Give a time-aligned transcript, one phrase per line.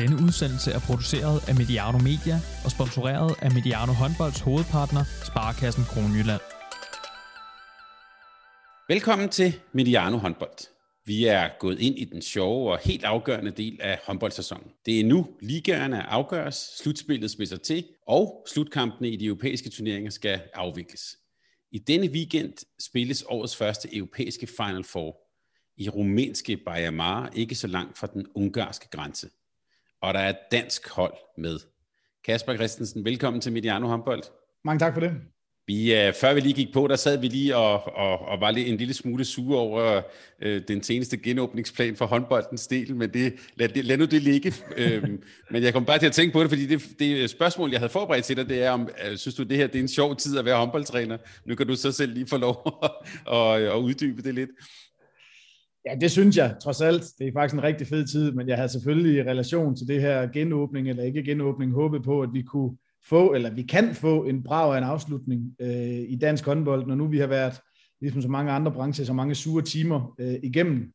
[0.00, 6.40] Denne udsendelse er produceret af Mediano Media og sponsoreret af Mediano Håndbolds hovedpartner, Sparkassen Kronjylland.
[8.88, 10.58] Velkommen til Mediano Håndbold.
[11.06, 14.70] Vi er gået ind i den sjove og helt afgørende del af håndboldsæsonen.
[14.86, 20.40] Det er nu, ligaerne afgøres, slutspillet spidser til, og slutkampene i de europæiske turneringer skal
[20.54, 21.16] afvikles.
[21.72, 25.16] I denne weekend spilles årets første europæiske Final Four
[25.76, 29.28] i rumænske Baja ikke så langt fra den ungarske grænse
[30.04, 31.58] og der er et dansk hold med.
[32.24, 34.22] Kasper Christensen, velkommen til Mediano Håndbold.
[34.64, 35.12] Mange tak for det.
[35.66, 38.50] Vi, uh, før vi lige gik på, der sad vi lige og, og, og var
[38.50, 40.02] lidt, en lille smule sure over
[40.46, 44.54] uh, den seneste genåbningsplan for håndboldens del, men det, lad, det, lad nu det ligge.
[44.70, 45.08] uh,
[45.50, 47.92] men jeg kom bare til at tænke på det, fordi det, det spørgsmål, jeg havde
[47.92, 50.16] forberedt til dig, det er, om uh, synes du, det her det er en sjov
[50.16, 51.18] tid at være håndboldtræner?
[51.46, 52.90] Nu kan du så selv lige få lov at,
[53.36, 54.50] at, at uddybe det lidt.
[55.86, 57.04] Ja, det synes jeg trods alt.
[57.18, 60.00] Det er faktisk en rigtig fed tid, men jeg har selvfølgelig i relation til det
[60.00, 62.76] her genåbning, eller ikke genåbning, håbet på, at vi kunne
[63.08, 66.94] få, eller vi kan få en brav af en afslutning øh, i dansk håndbold, når
[66.94, 67.60] nu vi har været,
[68.00, 70.92] ligesom så mange andre brancher, så mange sure timer øh, igennem,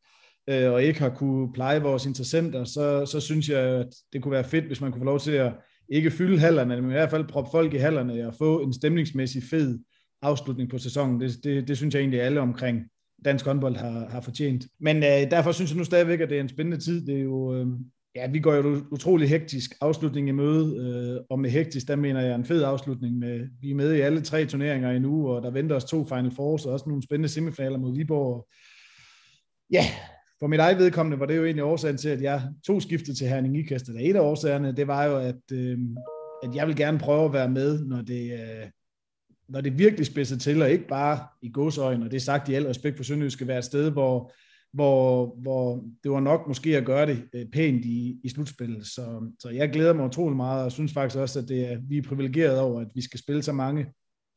[0.49, 4.31] øh, og ikke har kunne pleje vores interessenter, så, så synes jeg, at det kunne
[4.31, 5.53] være fedt, hvis man kunne få lov til at
[5.89, 9.43] ikke fylde hallerne, men i hvert fald proppe folk i hallerne og få en stemningsmæssig
[9.49, 9.79] fed
[10.21, 11.21] afslutning på sæsonen.
[11.21, 12.85] Det, det, det synes jeg egentlig alle omkring
[13.25, 14.65] dansk håndbold har, har fortjent.
[14.79, 17.05] Men øh, derfor synes jeg nu stadigvæk, at det er en spændende tid.
[17.05, 17.67] Det er jo, øh,
[18.15, 22.21] ja, vi går jo utrolig hektisk afslutning i møde, øh, og med hektisk, der mener
[22.21, 23.17] jeg en fed afslutning.
[23.17, 26.31] Med, vi er med i alle tre turneringer endnu, og der venter os to Final
[26.31, 28.47] Fours, og også nogle spændende semifinaler mod Viborg.
[29.71, 29.85] Ja,
[30.39, 33.27] for mit eget vedkommende var det jo egentlig årsagen til, at jeg tog skiftet til
[33.27, 33.89] Herning Ikast.
[33.99, 35.77] Et af årsagerne, det var jo, at, øh,
[36.43, 38.69] at jeg vil gerne prøve at være med, når det, øh,
[39.49, 42.53] når det virkelig spidser til, og ikke bare i godsøjne, og det er sagt i
[42.53, 44.33] al respekt for Sønderjysk, skal være et sted, hvor,
[44.73, 48.87] hvor, hvor det var nok måske at gøre det øh, pænt i, i slutspillet.
[48.87, 51.97] Så, så jeg glæder mig utrolig meget, og synes faktisk også, at det er, vi
[51.97, 53.85] er privilegeret over, at vi skal spille så mange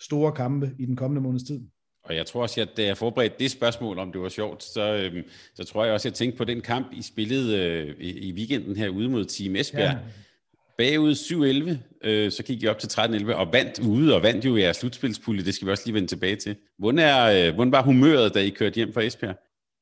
[0.01, 1.61] store kampe i den kommende måneds tid.
[2.05, 4.95] Og jeg tror også, at da jeg forberedte det spørgsmål, om det var sjovt, så,
[4.95, 5.23] øhm,
[5.55, 8.33] så tror jeg også, at jeg tænkte på den kamp, I spillede øh, i, i
[8.33, 9.83] weekenden her ude mod Team Esbjerg.
[9.83, 9.99] Ja
[10.79, 14.57] bagud 7-11, øh, så gik I op til 13-11 og vandt ude, og vandt jo
[14.57, 16.57] jeres slutspilspulje, det skal vi også lige vende tilbage til.
[16.79, 19.37] Hvordan, er, øh, hvordan var humøret, da I kørte hjem fra Esbjerg?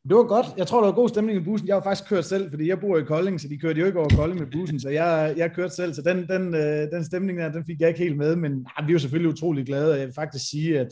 [0.08, 0.46] Det var godt.
[0.56, 1.68] Jeg tror, der var god stemning i bussen.
[1.68, 3.98] Jeg har faktisk kørt selv, fordi jeg bor i Kolding, så de kørte jo ikke
[3.98, 5.94] over Kolding med bussen, så jeg, jeg kørte selv.
[5.94, 8.86] Så den, den, øh, den stemning der, den fik jeg ikke helt med, men nej,
[8.86, 10.88] vi er jo selvfølgelig utrolig glade, og jeg vil faktisk sige, at,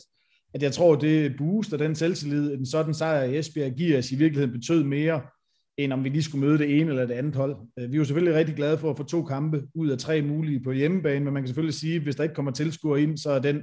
[0.54, 4.12] at jeg tror, det boost og den selvtillid, en sådan sejr i Esbjerg giver os
[4.12, 5.20] i virkeligheden betød mere,
[5.78, 7.56] end om vi lige skulle møde det ene eller det andet hold.
[7.78, 10.22] Øh, vi er jo selvfølgelig rigtig glade for at få to kampe ud af tre
[10.22, 13.18] mulige på hjemmebane, men man kan selvfølgelig sige, at hvis der ikke kommer tilskuere ind,
[13.18, 13.62] så er den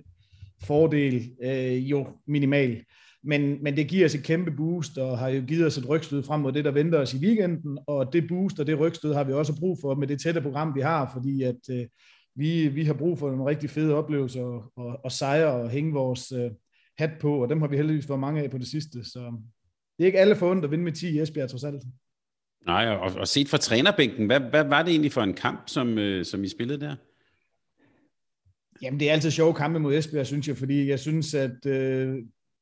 [0.63, 2.83] fordel øh, jo minimal.
[3.23, 6.23] Men, men det giver os et kæmpe boost, og har jo givet os et rygstød
[6.23, 9.23] frem mod det, der venter os i weekenden, og det boost og det rygstød har
[9.23, 11.85] vi også brug for med det tætte program, vi har, fordi at øh,
[12.35, 15.93] vi, vi har brug for en rigtig fede oplevelse og, og, og sejre og hænge
[15.93, 16.51] vores øh,
[16.97, 19.19] hat på, og dem har vi heldigvis fået mange af på det sidste, så
[19.97, 21.83] det er ikke alle forundt at vinde med 10 i Esbjerg trods alt.
[22.65, 25.97] Nej, og, og set fra trænerbænken, hvad, hvad var det egentlig for en kamp, som,
[25.97, 26.95] øh, som I spillede der?
[28.81, 32.15] Jamen, det er altid sjove kampe mod Esbjerg, synes jeg, fordi jeg synes, at øh,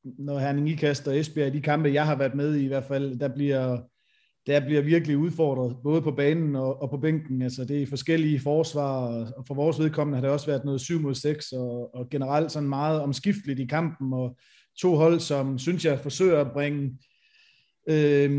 [0.04, 3.18] når Herning Ikast og Esbjerg, de kampe, jeg har været med i i hvert fald,
[3.18, 3.78] der bliver,
[4.46, 7.42] der bliver virkelig udfordret, både på banen og, og på bænken.
[7.42, 11.00] Altså, det er forskellige forsvar, og for vores vedkommende har det også været noget 7
[11.00, 14.36] mod 6, og, og generelt sådan meget omskifteligt i kampen, og
[14.80, 16.98] to hold, som synes jeg forsøger at bringe
[17.88, 18.30] øh,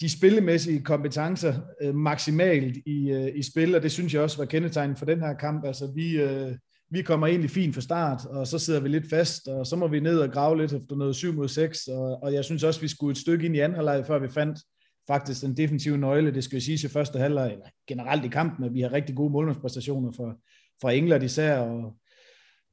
[0.00, 4.44] de spillemæssige kompetencer øh, maksimalt i, øh, i spil, og det synes jeg også var
[4.44, 5.64] kendetegnet for den her kamp.
[5.64, 6.52] Altså vi, øh,
[6.90, 9.88] vi kommer egentlig fint fra start, og så sidder vi lidt fast, og så må
[9.88, 12.80] vi ned og grave lidt efter noget 7 mod 6, og, og jeg synes også,
[12.80, 14.58] vi skulle et stykke ind i anden halvleg, før vi fandt
[15.06, 16.34] faktisk den defensive nøgle.
[16.34, 19.16] Det skal jo sige i første halvleg, eller generelt i kampen, at vi har rigtig
[19.16, 20.36] gode målmandspræstationer fra,
[20.82, 21.96] fra England især, og,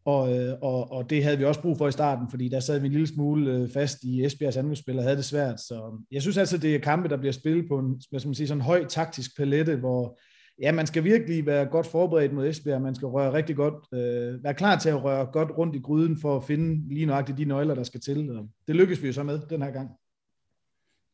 [0.05, 2.79] og, øh, og, og det havde vi også brug for i starten, fordi der sad
[2.79, 5.59] vi en lille smule øh, fast i Esbjergs angrebsspil og havde det svært.
[5.59, 8.27] Så øhm, jeg synes altså, det er kampe, der bliver spillet på en hvad skal
[8.27, 10.19] man sige, sådan høj taktisk palette, hvor
[10.61, 12.81] ja, man skal virkelig være godt forberedt mod Esbjerg.
[12.81, 16.17] Man skal røre rigtig godt, øh, være klar til at røre godt rundt i gryden
[16.17, 18.37] for at finde lige nøjagtigt de nøgler, der skal til.
[18.37, 19.89] Og det lykkes vi jo så med den her gang.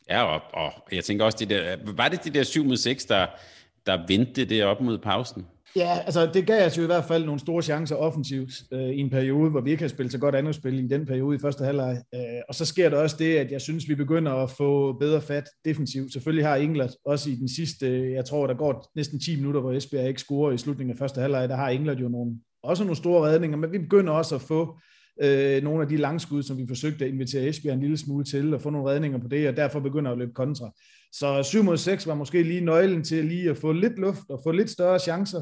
[0.10, 3.06] Ja, og, og jeg tænker også, det der, var det de der 7 mod 6,
[3.06, 3.28] der,
[3.86, 5.46] der vendte det op mod pausen?
[5.78, 9.00] Ja, altså det gav os jo i hvert fald nogle store chancer offensivt øh, i
[9.00, 11.40] en periode, hvor vi ikke har spillet så godt andet spil i den periode i
[11.40, 12.02] første halvleg.
[12.16, 15.22] Øh, og så sker der også det, at jeg synes, vi begynder at få bedre
[15.22, 16.14] fat defensivt.
[16.14, 19.72] Selvfølgelig har England også i den sidste, jeg tror, der går næsten 10 minutter, hvor
[19.72, 21.50] Esbjerg ikke scorer i slutningen af første halvleg.
[21.50, 24.80] Der har England jo nogle, også nogle store redninger, men vi begynder også at få
[25.22, 28.54] øh, nogle af de langskud, som vi forsøgte at invitere Esbjerg en lille smule til,
[28.54, 30.72] og få nogle redninger på det, og derfor begynder at løbe kontra.
[31.14, 34.40] Så 7 mod 6 var måske lige nøglen til lige at få lidt luft og
[34.44, 35.42] få lidt større chancer,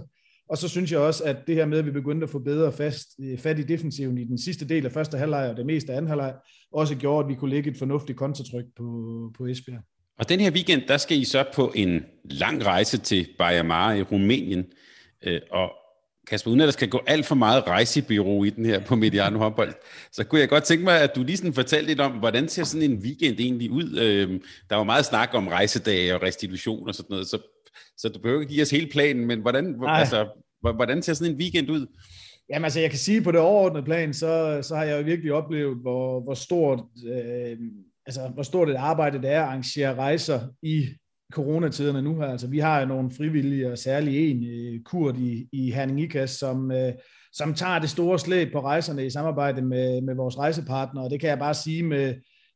[0.49, 2.71] og så synes jeg også, at det her med, at vi begyndte at få bedre
[2.71, 5.91] fast, øh, fat i defensiven i den sidste del af første halvleg og det meste
[5.91, 6.33] af anden halvleg,
[6.71, 9.81] også gjorde, at vi kunne lægge et fornuftigt kontratryk på, på Esbjerg.
[10.19, 14.01] Og den her weekend, der skal I så på en lang rejse til Baja i
[14.01, 14.65] Rumænien.
[15.23, 15.71] Øh, og
[16.27, 19.39] Kasper, uden at der skal gå alt for meget rejsebyrå i den her på Mediano
[19.39, 19.73] håndbold,
[20.11, 22.63] så kunne jeg godt tænke mig, at du lige sådan fortalte lidt om, hvordan ser
[22.63, 23.97] sådan en weekend egentlig ud?
[23.99, 24.39] Øh,
[24.69, 27.37] der var meget snak om rejsedage og restitution og sådan noget, så,
[27.97, 30.27] så du behøver ikke give os hele planen, men hvordan, altså,
[30.61, 31.87] hvordan ser sådan en weekend ud?
[32.49, 35.33] Jamen altså, jeg kan sige på det overordnede plan, så, så har jeg jo virkelig
[35.33, 37.57] oplevet, hvor, hvor stort øh,
[38.05, 40.87] altså, hvor stort et arbejde det er at arrangere rejser i
[41.33, 42.27] coronatiderne nu her.
[42.27, 46.29] Altså, vi har jo nogle frivillige, og særligt en øh, kurt i, i Herning Ikas,
[46.29, 46.93] som, øh,
[47.33, 51.19] som tager det store slæb på rejserne i samarbejde med, med vores rejsepartnere, og det
[51.19, 52.15] kan jeg bare sige med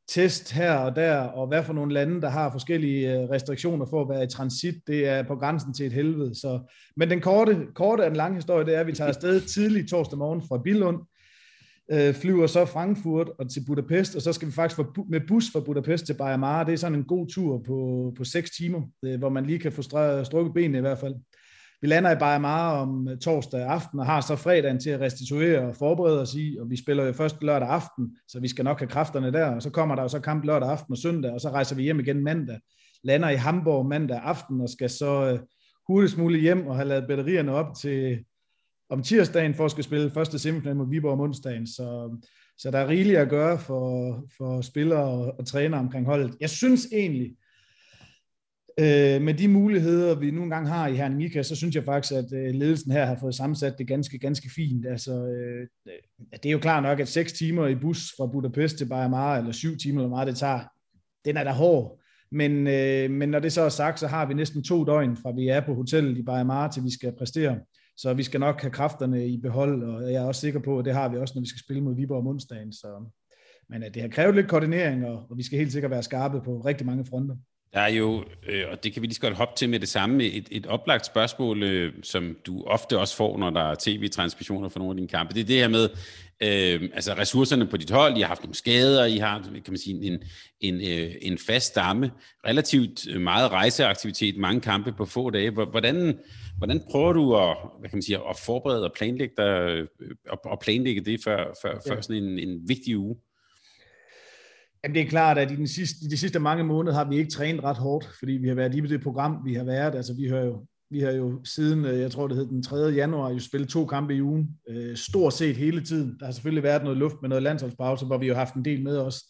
[0.10, 4.02] test her og der, og hvad for nogle lande, der har forskellige øh, restriktioner for
[4.02, 6.36] at være i transit, det er på grænsen til et helvede.
[6.36, 6.60] Så,
[6.96, 9.90] men den korte, korte af den lange historie, det er, at vi tager afsted tidlig
[9.90, 10.98] torsdag morgen fra Billund,
[11.92, 15.52] øh, flyver så Frankfurt og til Budapest, og så skal vi faktisk bu- med bus
[15.52, 16.66] fra Budapest til Baja Mare.
[16.66, 19.72] Det er sådan en god tur på, på 6 timer, øh, hvor man lige kan
[19.72, 19.82] få
[20.24, 21.16] strukket benene i hvert fald.
[21.82, 25.00] Vi lander i Baja Mare om øh, torsdag aften, og har så fredagen til at
[25.00, 28.66] restituere og forberede os i, og vi spiller jo først lørdag aften, så vi skal
[28.66, 31.32] nok have kræfterne der, og så kommer der jo så kamp lørdag aften og søndag,
[31.32, 32.60] og så rejser vi hjem igen mandag.
[33.04, 35.40] Lander i Hamburg mandag aften, og skal så øh,
[35.88, 38.26] hurtigst muligt hjem og have lavet batterierne op til,
[38.90, 41.68] om tirsdagen for at skal spille første semifinal mod Viborg om onsdagen.
[41.68, 42.18] Så,
[42.58, 46.36] så der er rigeligt at gøre for, for spillere og, og træner omkring holdet.
[46.40, 47.36] Jeg synes egentlig,
[48.80, 52.14] øh, med de muligheder, vi nu engang har i Herning Ika, så synes jeg faktisk,
[52.14, 54.86] at øh, ledelsen her har fået sammensat det ganske, ganske fint.
[54.86, 55.68] Altså, øh,
[56.32, 59.40] det er jo klart nok, at seks timer i bus fra Budapest til Baja Mare,
[59.40, 60.60] eller syv timer, eller meget det tager,
[61.26, 62.00] den er da hård.
[62.32, 65.32] Men, øh, men når det så er sagt, så har vi næsten to døgn fra
[65.32, 67.60] vi er på hotellet i Baja Mare, til vi skal præstere.
[67.98, 70.86] Så vi skal nok have kræfterne i behold, og jeg er også sikker på, at
[70.86, 72.74] det har vi også, når vi skal spille mod Viborg om onsdagen.
[72.74, 72.88] Så,
[73.70, 76.42] men øh, det har krævet lidt koordinering, og, og vi skal helt sikkert være skarpe
[76.42, 77.36] på rigtig mange fronter.
[77.74, 79.90] Der er jo, øh, og det kan vi lige så godt hoppe til med det
[79.90, 84.70] samme, et, et oplagt spørgsmål, øh, som du ofte også får, når der er tv-transmissioner
[84.70, 85.34] for nogle af dine kampe.
[85.34, 85.90] Det er det her med,
[86.44, 89.78] øh, altså ressourcerne på dit hold, I har haft nogle skader, I har, kan man
[89.78, 90.24] sige, en,
[90.62, 92.12] en, øh, en fast stamme,
[92.48, 95.52] relativt meget rejseaktivitet, mange kampe på få dage.
[95.52, 96.20] Hvordan,
[96.58, 99.86] hvordan prøver du at, hvad kan man sige, at forberede og planlægge, dig,
[100.46, 101.94] og planlægge det før, før, ja.
[101.94, 103.16] før sådan en, en vigtig uge?
[104.84, 107.18] Jamen, det er klart, at i, den sidste, i de sidste mange måneder har vi
[107.18, 109.96] ikke trænet ret hårdt, fordi vi har været lige på det program, vi har været.
[109.96, 112.76] Altså, vi har jo, vi har jo siden, øh, jeg tror det hed den 3.
[112.76, 116.16] januar, jo spillet to kampe i ugen, øh, stort set hele tiden.
[116.20, 118.66] Der har selvfølgelig været noget luft med noget landsholdspause, hvor vi jo har haft en
[118.66, 119.24] del med os.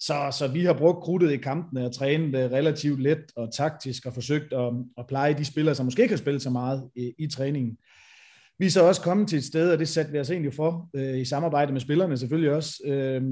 [0.00, 4.06] Så, så vi har brugt krudtet i kampene og trænet det relativt let og taktisk
[4.06, 7.12] og forsøgt at, at pleje de spillere, som måske ikke har spillet så meget i,
[7.18, 7.76] i træningen.
[8.62, 10.90] Vi er så også kommet til et sted, og det satte vi os egentlig for,
[10.96, 13.22] øh, i samarbejde med spillerne selvfølgelig også, øh,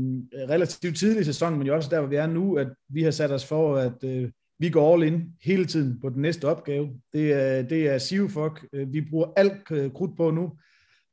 [0.48, 3.10] relativt tidlig i sæsonen, men jo også der, hvor vi er nu, at vi har
[3.10, 6.90] sat os for, at øh, vi går all in hele tiden på den næste opgave.
[7.12, 10.52] Det er, det er Sivfok, øh, vi bruger alt øh, krudt på nu,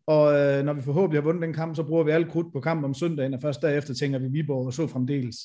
[0.07, 2.59] og øh, når vi forhåbentlig har vundet den kamp, så bruger vi alt krudt på
[2.59, 5.37] kampen om søndagen, og først derefter tænker vi Viborg og så fremdeles.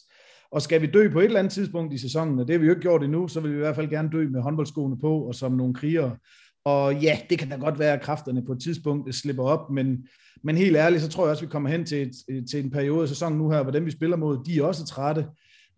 [0.50, 2.66] Og skal vi dø på et eller andet tidspunkt i sæsonen, og det har vi
[2.66, 5.18] jo ikke gjort endnu, så vil vi i hvert fald gerne dø med håndboldskoene på
[5.18, 6.16] og som nogle krigere.
[6.64, 10.08] Og ja, det kan da godt være, at kræfterne på et tidspunkt slipper op, men,
[10.42, 12.70] men helt ærligt, så tror jeg også, at vi kommer hen til, et, til en
[12.70, 15.26] periode af sæsonen nu her, hvor dem vi spiller mod, de er også trætte.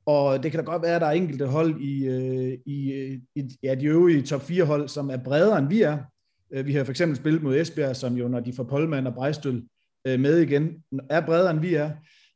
[0.06, 3.18] Og det kan da godt være, at der er enkelte hold i, øh, i, øh,
[3.34, 5.98] i ja, de øvrige top 4 hold, som er bredere end vi er.
[6.52, 9.14] Øh, vi har for eksempel spillet mod Esbjerg, som jo, når de får Polman og
[9.14, 9.62] Brejstøl
[10.06, 11.90] med igen, er bredere end vi er.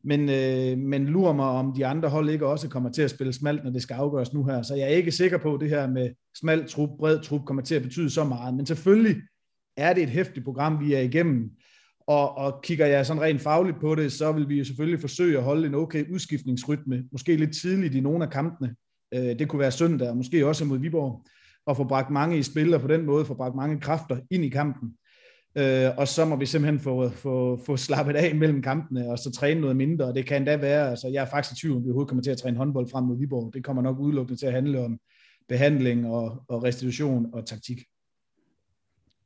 [0.09, 3.33] Men, øh, men lurer mig, om de andre hold ikke også kommer til at spille
[3.33, 4.62] smalt, når det skal afgøres nu her.
[4.62, 7.62] Så jeg er ikke sikker på, at det her med smalt trup, bred trup kommer
[7.62, 8.55] til at betyde så meget.
[8.55, 9.17] Men selvfølgelig
[9.77, 11.50] er det et hæftigt program, vi er igennem.
[12.07, 15.38] Og, og kigger jeg sådan rent fagligt på det, så vil vi jo selvfølgelig forsøge
[15.38, 18.75] at holde en okay udskiftningsrytme, måske lidt tidligt i nogle af kampene.
[19.15, 21.25] Øh, det kunne være søndag, og måske også mod Viborg,
[21.67, 24.45] og få bragt mange i spil, og på den måde få bragt mange kræfter ind
[24.45, 24.95] i kampen.
[25.59, 29.31] Øh, og så må vi simpelthen få, få, få slappet af mellem kampene, og så
[29.31, 31.85] træne noget mindre, og det kan endda være, altså jeg er faktisk i tvivl, om
[31.85, 33.55] vi overhovedet kommer til at træne håndbold frem mod Viborg.
[33.55, 34.99] Det kommer nok udelukkende til at handle om
[35.49, 37.79] behandling og, og restitution og taktik.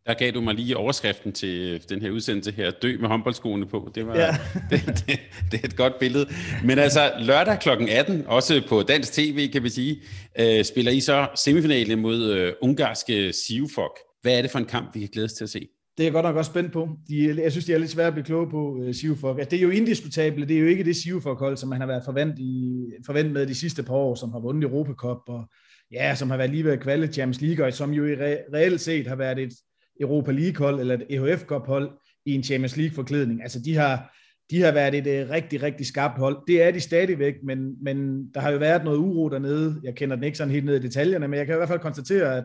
[0.07, 3.91] Der gav du mig lige overskriften til den her udsendelse her, dø med håndboldskoene på.
[3.95, 4.37] Det, var, ja.
[4.71, 5.21] det, det,
[5.51, 6.29] det er et godt billede.
[6.65, 7.69] Men altså lørdag kl.
[7.89, 10.03] 18, også på dansk tv kan vi sige,
[10.39, 13.99] øh, spiller I så semifinale mod øh, ungarske Sivfok.
[14.23, 15.69] Hvad er det for en kamp, vi kan glædes til at se?
[15.97, 16.89] Det er jeg godt nok også spændt på.
[17.09, 19.39] De, jeg synes, de er lidt svære at blive kloge på, øh, uh, Sivfolk.
[19.39, 20.49] Altså, det er jo indiskutabelt.
[20.49, 23.55] Det er jo ikke det Sivfolk-hold, som man har været forvent, i, forvent med de
[23.55, 25.49] sidste par år, som har vundet Europacup, og
[25.93, 28.39] ja, som har været lige ved at kvalde Champions League, og som jo i re,
[28.55, 29.53] reelt set har været et
[30.01, 31.91] Europa League-hold, eller et EHF Cup-hold
[32.27, 33.43] i en Champions League-forklædning.
[33.43, 34.17] Altså, de har,
[34.51, 36.39] de har været et uh, rigtig, rigtig skarpt hold.
[36.49, 39.81] Det er de stadigvæk, men, men der har jo været noget uro dernede.
[39.85, 41.81] Jeg kender den ikke sådan helt ned i detaljerne, men jeg kan i hvert fald
[41.81, 42.45] konstatere, at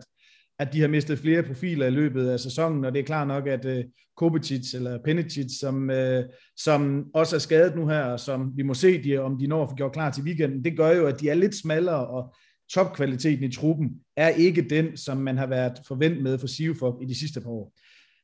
[0.59, 3.47] at de har mistet flere profiler i løbet af sæsonen, og det er klart nok,
[3.47, 3.83] at uh,
[4.17, 6.23] Kovacic eller Penicic, som, uh,
[6.57, 9.63] som også er skadet nu her, og som vi må se, de, om de når
[9.63, 12.33] at få gjort klar til weekenden, det gør jo, at de er lidt smallere, og
[12.73, 17.05] topkvaliteten i truppen er ikke den, som man har været forventet med for Sivfok i
[17.05, 17.73] de sidste par år.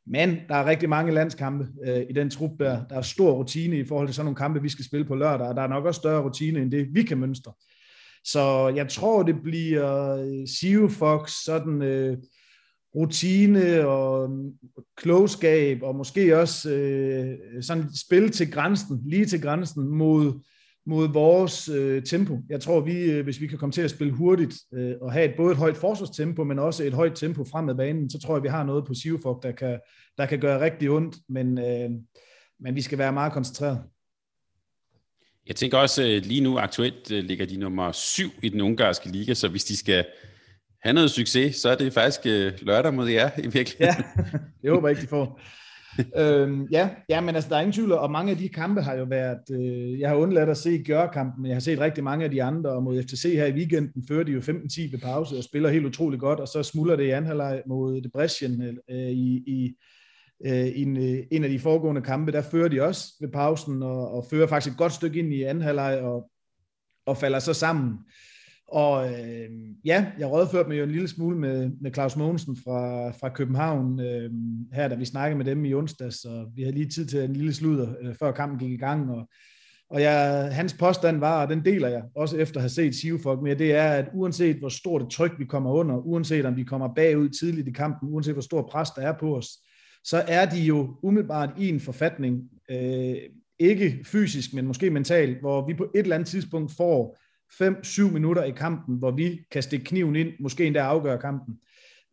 [0.08, 2.86] Men der er rigtig mange landskampe uh, i den trup der.
[2.88, 5.48] Der er stor rutine i forhold til sådan nogle kampe, vi skal spille på lørdag,
[5.48, 7.54] og der er nok også større rutine end det, vi kan mønstre.
[8.26, 12.18] Så jeg tror, det bliver øh, Sive Sio Fox, sådan øh,
[12.96, 14.52] rutine og mm,
[14.98, 20.40] klogskab, og måske også øh, sådan spil til grænsen, lige til grænsen mod,
[20.86, 22.40] mod vores øh, tempo.
[22.50, 25.26] Jeg tror, vi, øh, hvis vi kan komme til at spille hurtigt øh, og have
[25.26, 28.44] et, både et højt forsvarstempo, men også et højt tempo fremad banen, så tror jeg,
[28.44, 29.80] vi har noget på Sivfok, der kan,
[30.18, 31.90] der kan gøre rigtig ondt, men, øh,
[32.60, 33.80] men vi skal være meget koncentreret.
[35.48, 39.10] Jeg tænker også, øh, lige nu aktuelt øh, ligger de nummer syv i den ungarske
[39.10, 40.06] liga, så hvis de skal
[40.82, 44.04] have noget succes, så er det faktisk øh, lørdag mod jer i virkeligheden.
[44.18, 44.24] Ja,
[44.62, 45.40] det håber jeg ikke, de får.
[46.22, 48.94] øhm, ja, ja, men altså, der er ingen tvivl, og mange af de kampe har
[48.94, 52.26] jo været, øh, jeg har undladt at se Gør-kampen, men jeg har set rigtig mange
[52.26, 55.38] af de andre, og mod FTC her i weekenden fører de jo 15-10 ved pause
[55.38, 58.98] og spiller helt utrolig godt, og så smuldrer det i anden halvleg mod Debrecen øh,
[58.98, 59.76] i, i,
[60.46, 64.12] øh, en, øh, en af de foregående kampe, der fører de også ved pausen, og,
[64.12, 66.30] og fører faktisk et godt stykke ind i anden halvleg, og,
[67.06, 67.98] og falder så sammen.
[68.68, 69.50] Og øh,
[69.86, 74.00] ja, jeg rådførte mig jo en lille smule med, med Claus Mogensen fra, fra København,
[74.00, 74.32] øh,
[74.74, 77.34] her da vi snakkede med dem i onsdags, og vi havde lige tid til en
[77.34, 79.30] lille sludder, øh, før kampen gik i gang, og,
[79.90, 83.42] og jeg, hans påstand var, og den deler jeg, også efter at have set Sivfolk
[83.42, 86.64] med, det er, at uanset hvor stort et tryk vi kommer under, uanset om vi
[86.64, 89.48] kommer bagud tidligt i kampen, uanset hvor stor pres der er på os,
[90.04, 93.16] så er de jo umiddelbart i en forfatning, øh,
[93.60, 97.18] ikke fysisk, men måske mentalt, hvor vi på et eller andet tidspunkt får
[97.54, 101.56] 5-7 minutter i kampen, hvor vi kan stikke kniven ind, måske endda afgøre kampen.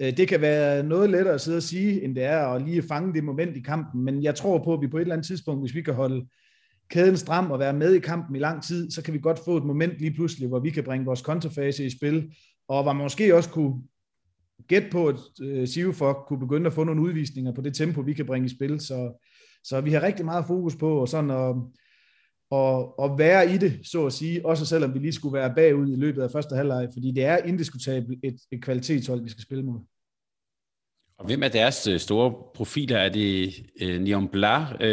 [0.00, 2.82] Øh, det kan være noget lettere at sidde og sige, end det er at lige
[2.82, 5.26] fange det moment i kampen, men jeg tror på, at vi på et eller andet
[5.26, 6.26] tidspunkt, hvis vi kan holde
[6.90, 9.56] kæden stram og være med i kampen i lang tid, så kan vi godt få
[9.56, 12.32] et moment lige pludselig, hvor vi kan bringe vores kontrafase i spil,
[12.68, 13.82] og hvor man måske også kunne
[14.69, 18.12] gæt på, at øh, Sivofok kunne begynde at få nogle udvisninger på det tempo, vi
[18.12, 18.81] kan bringe i spil.
[18.81, 19.26] Så,
[19.64, 21.57] så vi har rigtig meget fokus på og sådan at,
[22.52, 25.93] at, at være i det, så at sige, også selvom vi lige skulle være bagud
[25.93, 29.64] i løbet af første halvleg, fordi det er indiskutabelt et, et kvalitetshold, vi skal spille
[29.64, 29.81] mod.
[31.20, 32.98] Og hvem er deres øh, store profiler?
[32.98, 34.86] Er det uh, Neon Blas, uh,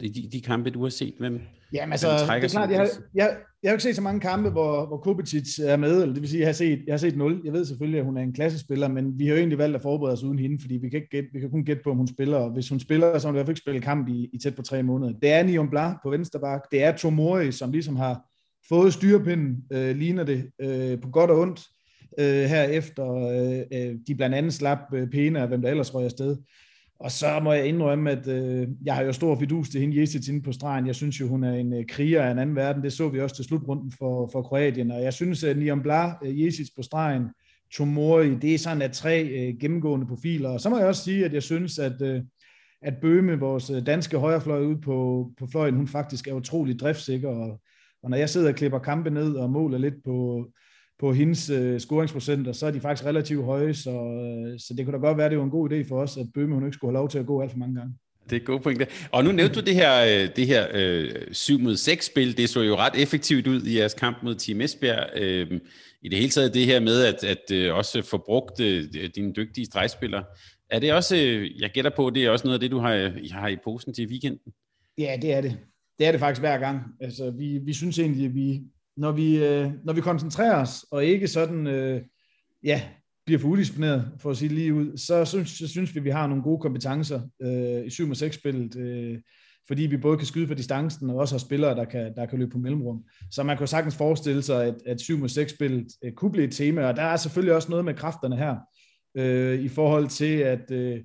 [0.00, 1.14] de, de kampe, du har set?
[1.18, 1.40] Hvem,
[1.72, 4.50] Jamen altså, det er klart, jeg har, jeg, jeg har ikke set så mange kampe,
[4.50, 7.16] hvor, hvor Kovacic er med, eller det vil sige, jeg har, set, jeg har set
[7.16, 7.40] 0.
[7.44, 9.82] Jeg ved selvfølgelig, at hun er en klassespiller, men vi har jo egentlig valgt at
[9.82, 11.96] forberede os uden hende, fordi vi kan, ikke gætte, vi kan kun gætte på, om
[11.96, 14.08] hun spiller, og hvis hun spiller, så har hun i hvert fald ikke spillet kamp
[14.08, 15.12] i, i tæt på tre måneder.
[15.12, 18.20] Det er Nion Blas på venstre bak, det er Tomori, som ligesom har
[18.68, 21.60] fået styrepinden, øh, ligner det, øh, på godt og ondt,
[22.18, 26.04] øh, her efter øh, øh, de blandt andet slap øh, Pena, hvem der ellers røg
[26.04, 26.36] afsted.
[27.00, 30.28] Og så må jeg indrømme, at øh, jeg har jo stor fidus til hende Jesic
[30.28, 30.86] inde på stregen.
[30.86, 32.82] Jeg synes jo, hun er en øh, kriger af en anden verden.
[32.82, 34.90] Det så vi også til slutrunden for, for Kroatien.
[34.90, 37.22] Og jeg synes, at Niam Bla, øh, Jesic på stregen,
[37.72, 40.48] Tomori, det er sådan at tre øh, gennemgående profiler.
[40.48, 42.22] Og så må jeg også sige, at jeg synes, at, øh,
[42.82, 47.28] at Bøme, vores øh, danske højrefløj ude på, på fløjen, hun faktisk er utrolig driftsikker.
[47.28, 47.60] Og,
[48.02, 50.46] og når jeg sidder og klipper kampe ned og måler lidt på,
[51.00, 54.92] på hendes øh, scoringsprocenter, så er de faktisk relativt høje, så, øh, så det kunne
[54.92, 56.74] da godt være, at det var en god idé for os, at Bøhme hun ikke
[56.74, 57.94] skulle have lov til at gå alt for mange gange.
[58.30, 58.86] Det er gode pointe.
[59.12, 62.36] Og nu nævnte du det her, øh, det her øh, 7 mod 6 spil.
[62.36, 65.06] Det så jo ret effektivt ud i jeres kamp mod Team Esbjerg.
[65.16, 65.60] Øh,
[66.02, 69.32] I det hele taget det her med at, at øh, også få brugt øh, dine
[69.32, 70.24] dygtige stregspillere.
[70.70, 72.94] Er det også, øh, jeg gætter på, det er også noget af det, du har,
[73.22, 74.52] I har i posen til weekenden?
[74.98, 75.56] Ja, det er det.
[75.98, 76.82] Det er det faktisk hver gang.
[77.00, 78.60] Altså, vi, vi synes egentlig, at vi,
[78.96, 82.02] når vi, øh, når vi koncentrerer os, og ikke sådan, øh,
[82.64, 82.82] ja,
[83.26, 86.10] bliver for udisciplineret, for at sige lige ud, så synes, så synes vi, at vi
[86.10, 89.18] har nogle gode kompetencer øh, i 7 6 spillet øh,
[89.70, 92.38] fordi vi både kan skyde for distancen, og også har spillere, der kan, der kan
[92.38, 93.04] løbe på mellemrum.
[93.30, 96.52] Så man kan sagtens forestille sig, at, at 7 6 spillet øh, kunne blive et
[96.52, 98.56] tema, og der er selvfølgelig også noget med kræfterne her,
[99.16, 101.00] øh, i forhold til, at øh,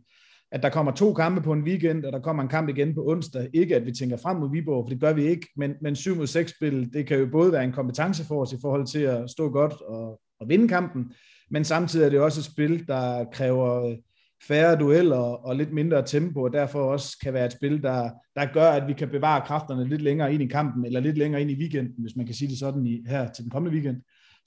[0.56, 3.04] at der kommer to kampe på en weekend, og der kommer en kamp igen på
[3.08, 3.50] onsdag.
[3.54, 6.16] Ikke at vi tænker frem mod Viborg, for det gør vi ikke, men, men 7
[6.16, 9.00] mod 6 spil, det kan jo både være en kompetence for os i forhold til
[9.00, 11.12] at stå godt og, og vinde kampen,
[11.52, 13.98] men samtidig er det også et spil, der kræver øh,
[14.48, 18.54] færre dueller og lidt mindre tempo, og derfor også kan være et spil, der, der
[18.54, 21.52] gør, at vi kan bevare kræfterne lidt længere ind i kampen, eller lidt længere ind
[21.52, 23.98] i weekenden, hvis man kan sige det sådan i, her til den kommende weekend.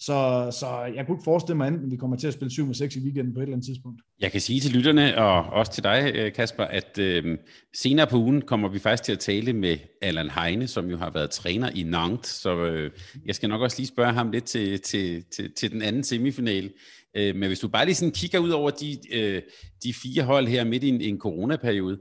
[0.00, 2.96] Så, så jeg kunne ikke forestille mig at vi kommer til at spille 7 6
[2.96, 4.02] i weekenden på et eller andet tidspunkt.
[4.20, 7.38] Jeg kan sige til lytterne, og også til dig, øh, Kasper, at øh,
[7.74, 11.10] senere på ugen kommer vi faktisk til at tale med Allan Heine, som jo har
[11.10, 12.90] været træner i Nantes, så øh,
[13.26, 16.72] jeg skal nok også lige spørge ham lidt til, til, til, til den anden semifinal.
[17.16, 19.42] Øh, men hvis du bare lige sådan kigger ud over de, øh,
[19.82, 21.98] de fire hold her midt i en, en coronaperiode,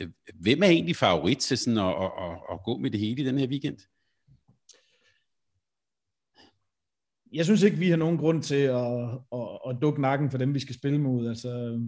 [0.00, 0.08] øh,
[0.40, 3.26] hvem er egentlig favorit til sådan at, at, at, at gå med det hele i
[3.26, 3.76] den her weekend?
[7.34, 10.54] Jeg synes ikke, vi har nogen grund til at, at, at dukke nakken for dem,
[10.54, 11.28] vi skal spille mod.
[11.28, 11.80] Altså, øh,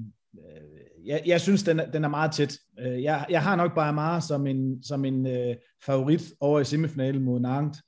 [1.07, 2.59] jeg, jeg synes, den er, den er meget tæt.
[2.81, 5.55] Øh, jeg, jeg har nok bare Amara som en, som en øh,
[5.87, 7.83] favorit over i semifinalen mod Nantes.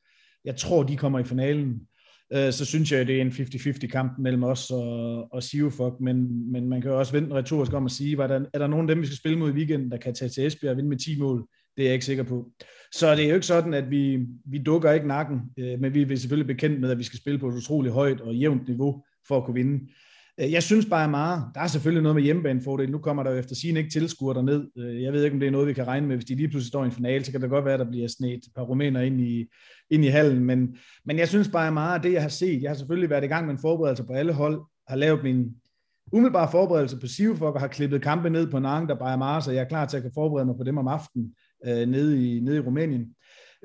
[0.45, 1.81] Jeg tror, de kommer i finalen.
[2.33, 6.51] Øh, så synes jeg, det er en 50-50 kamp mellem os og, og Sivofok, men,
[6.53, 8.91] men man kan jo også vente retorisk om at sige, var der, er der nogen
[8.91, 10.89] af dem, vi skal spille mod i weekenden, der kan tage til Esbjerg og vinde
[10.89, 11.49] med 10 mål?
[11.77, 12.51] Det er jeg ikke sikker på.
[12.93, 16.03] Så det er jo ikke sådan, at vi, vi dukker ikke nakken, øh, men vi
[16.03, 19.05] er selvfølgelig bekendt med, at vi skal spille på et utroligt højt og jævnt niveau
[19.29, 19.89] for at kunne vinde.
[20.41, 22.91] Øh, jeg synes bare meget, der er selvfølgelig noget med hjemmebanefordel.
[22.91, 24.67] Nu kommer der jo efter sin ikke tilskuer derned.
[24.79, 26.17] Øh, jeg ved ikke, om det er noget, vi kan regne med.
[26.17, 27.91] Hvis de lige pludselig står i en finale, så kan det godt være, at der
[27.91, 29.47] bliver snedt et par rumæner ind i,
[29.91, 30.45] ind i hallen.
[30.45, 33.25] Men, men jeg synes bare meget, at det, jeg har set, jeg har selvfølgelig været
[33.25, 35.55] i gang med en forberedelse på alle hold, har lavet min
[36.13, 39.53] umiddelbare forberedelse på Sivfok og har klippet kampe ned på Nang, der bare meget, så
[39.53, 41.35] jeg er klar til at kunne forberede mig på dem om aftenen
[41.67, 43.15] øh, nede, i, nede i Rumænien.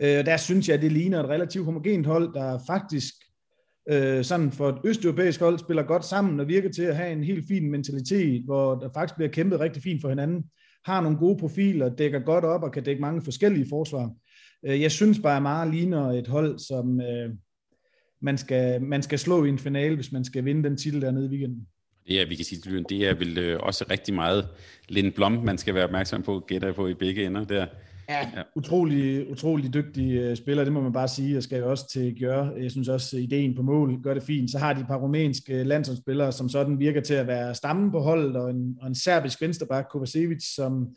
[0.01, 3.13] Øh, der synes jeg, at det ligner et relativt homogent hold, der faktisk
[3.89, 7.23] øh, sådan for et østeuropæisk hold spiller godt sammen og virker til at have en
[7.23, 10.43] helt fin mentalitet, hvor der faktisk bliver kæmpet rigtig fint for hinanden,
[10.85, 14.11] har nogle gode profiler, dækker godt op og kan dække mange forskellige forsvar.
[14.65, 17.29] Øh, jeg synes bare, at Mara ligner et hold, som øh,
[18.21, 21.25] man, skal, man skal slå i en finale, hvis man skal vinde den titel dernede
[21.25, 21.67] i weekenden.
[22.07, 24.47] Det er, vi kan sige, det er vel øh, også rigtig meget
[24.89, 27.65] Lind Blom, man skal være opmærksom på, gætter på i begge ender der.
[28.09, 28.43] Ja, ja.
[28.55, 31.33] Utrolig, utrolig dygtig øh, spiller, det må man bare sige.
[31.33, 32.53] Jeg skal jo også til gøre.
[32.57, 34.51] Jeg synes også, at ideen på mål gør det fint.
[34.51, 37.99] Så har de et par rumænske landsholdsspillere, som sådan virker til at være stammen på
[37.99, 40.87] holdet, og en, og en serbisk vensterbak, Kovacevic, som,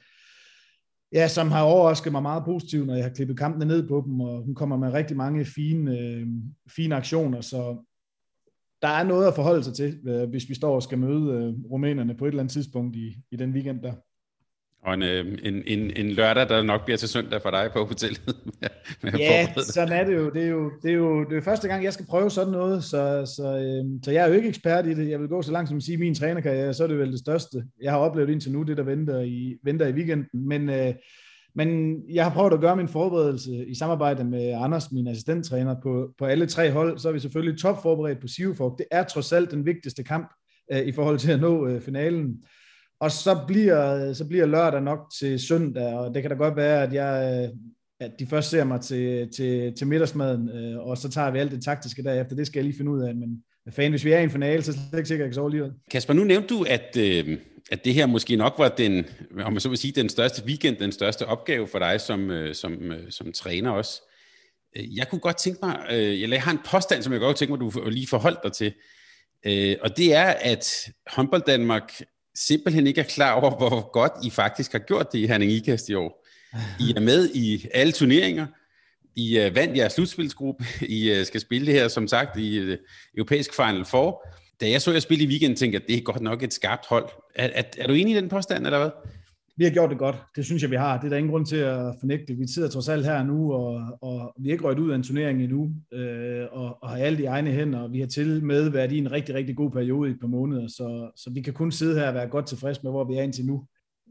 [1.12, 4.20] ja, som har overrasket mig meget positivt, når jeg har klippet kampene ned på dem,
[4.20, 6.26] og hun kommer med rigtig mange fine, øh,
[6.76, 7.76] fine aktioner, så
[8.84, 11.70] der er noget at forholde sig til, øh, hvis vi står og skal møde øh,
[11.70, 13.92] rumænerne på et eller andet tidspunkt i, i den weekend der.
[14.82, 17.84] Og en, øh, en, en, en lørdag, der nok bliver til søndag for dig på
[17.84, 18.36] hotellet.
[19.02, 20.30] med ja, sådan er det jo.
[20.30, 22.84] Det er jo, det er jo det er første gang, jeg skal prøve sådan noget,
[22.84, 25.10] så, så, øh, så jeg er jo ikke ekspert i det.
[25.10, 27.12] Jeg vil gå så langt som at sige, at min trænerkarriere, så er det vel
[27.12, 30.48] det største, jeg har oplevet indtil nu, det der venter i, venter i weekenden.
[30.48, 30.94] Men, øh,
[31.54, 36.10] men jeg har prøvet at gøre min forberedelse i samarbejde med Anders, min assistenttræner, på,
[36.18, 36.98] på alle tre hold.
[36.98, 38.78] Så er vi selvfølgelig topforberedt på Sivfolk.
[38.78, 40.32] Det er trods alt den vigtigste kamp
[40.72, 42.42] øh, i forhold til at nå øh, finalen.
[43.00, 46.82] Og så bliver, så bliver lørdag nok til søndag, og det kan da godt være,
[46.82, 47.56] at jeg øh,
[48.00, 51.52] at de først ser mig til, til, til middagsmaden, øh, og så tager vi alt
[51.52, 52.36] det taktiske derefter.
[52.36, 54.62] Det skal jeg lige finde ud af, men fan, hvis vi er i en finale,
[54.62, 55.72] så er det ikke sikkert, at jeg kan sove alligevel.
[55.90, 57.38] Kasper, nu nævnte du, at, øh,
[57.70, 59.06] at det her måske nok var den,
[59.40, 62.54] om man så vil sige, den største weekend, den største opgave for dig som, øh,
[62.54, 64.02] som, øh, som træner også.
[64.76, 67.52] Øh, jeg kunne godt tænke mig, øh, jeg har en påstand, som jeg godt tænke
[67.52, 68.72] mig, du lige forholdt dig til,
[69.46, 72.02] øh, og det er, at håndbold Danmark
[72.34, 75.88] simpelthen ikke er klar over, hvor godt I faktisk har gjort det i Herning IKAST
[75.88, 76.26] i år.
[76.80, 78.46] I er med i alle turneringer.
[79.16, 80.64] I uh, vandt jeres slutspilsgruppe.
[80.98, 82.76] I uh, skal spille det her, som sagt, i uh,
[83.16, 84.26] europæisk Final Four.
[84.60, 86.52] Da jeg så jer spille i weekenden, tænkte jeg, at det er godt nok et
[86.52, 87.08] skarpt hold.
[87.34, 88.90] Er, er, er du enig i den påstand, eller hvad?
[89.56, 90.16] vi har gjort det godt.
[90.36, 90.96] Det synes jeg, vi har.
[90.98, 92.34] Det er der ingen grund til at fornægte.
[92.34, 95.02] Vi sidder trods alt her nu, og, og vi er ikke røget ud af en
[95.02, 98.68] turnering endnu, øh, og, og har alt i egne hænder, og vi har til med
[98.68, 101.52] været i en rigtig, rigtig god periode i et par måneder, så, så vi kan
[101.52, 103.64] kun sidde her og være godt tilfreds med, hvor vi er indtil nu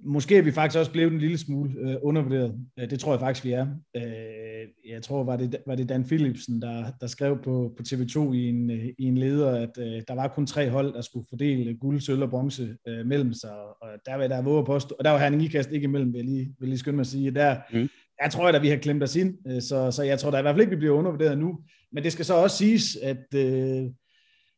[0.06, 2.56] måske er vi faktisk også blevet en lille smule øh, undervurderet.
[2.80, 3.68] Øh, det tror jeg faktisk, vi er.
[3.96, 8.34] Øh, jeg tror, var det, var det Dan Philipsen, der, der skrev på, på TV2
[8.34, 11.26] i en, øh, i en leder, at øh, der var kun tre hold, der skulle
[11.30, 13.52] fordele guld, sølv og bronze øh, mellem sig.
[13.82, 16.26] Og der var der våge post, og der var Herning Ikast ikke imellem, vil jeg
[16.26, 17.32] lige, vil lige skynde mig at sige.
[17.32, 17.90] Der, mm.
[18.24, 20.42] Jeg tror at vi har klemt os ind, øh, så, så jeg tror da i
[20.42, 21.60] hvert fald ikke, vi bliver undervurderet nu.
[21.92, 23.86] Men det skal så også siges, at øh,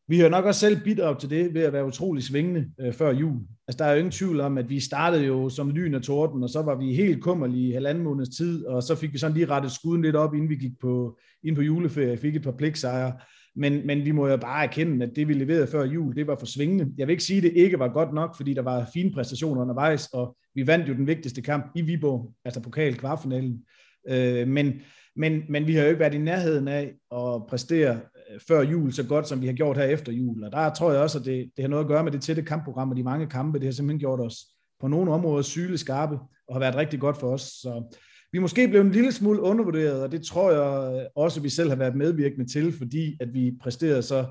[0.08, 3.13] vi har nok også selv bidraget til det ved at være utrolig svingende øh, før
[3.13, 3.39] jul.
[3.68, 6.44] Altså, der er jo ingen tvivl om, at vi startede jo som lyn og torden,
[6.44, 9.34] og så var vi helt kummerlige i halvanden måneds tid, og så fik vi sådan
[9.34, 12.52] lige rettet skuden lidt op, inden vi gik på, ind på juleferie, fik et par
[12.52, 13.13] pligtsejre.
[13.56, 16.36] Men, men vi må jo bare erkende, at det vi leverede før jul, det var
[16.39, 16.91] for svingende.
[16.98, 19.62] Jeg vil ikke sige, at det ikke var godt nok, fordi der var fine præstationer
[19.62, 23.63] undervejs, og vi vandt jo den vigtigste kamp i Viborg, altså pokal kvartfinalen.
[24.10, 24.74] Øh, men,
[25.15, 28.00] men, men vi har jo ikke været i nærheden af at præstere
[28.32, 30.44] Øh, før jul så godt, som vi har gjort her efter jul.
[30.44, 32.42] Og der tror jeg også, at det, det har noget at gøre med det tætte
[32.42, 33.60] kampprogram og de mange kampe.
[33.60, 34.38] Det har simpelthen gjort os
[34.80, 37.42] på nogle områder syleskarpe og har været rigtig godt for os.
[37.42, 37.98] Så
[38.32, 41.50] vi er måske blevet en lille smule undervurderet, og det tror jeg også, at vi
[41.50, 44.26] selv har været medvirkende til, fordi at vi præsterede så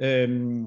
[0.00, 0.66] øhm,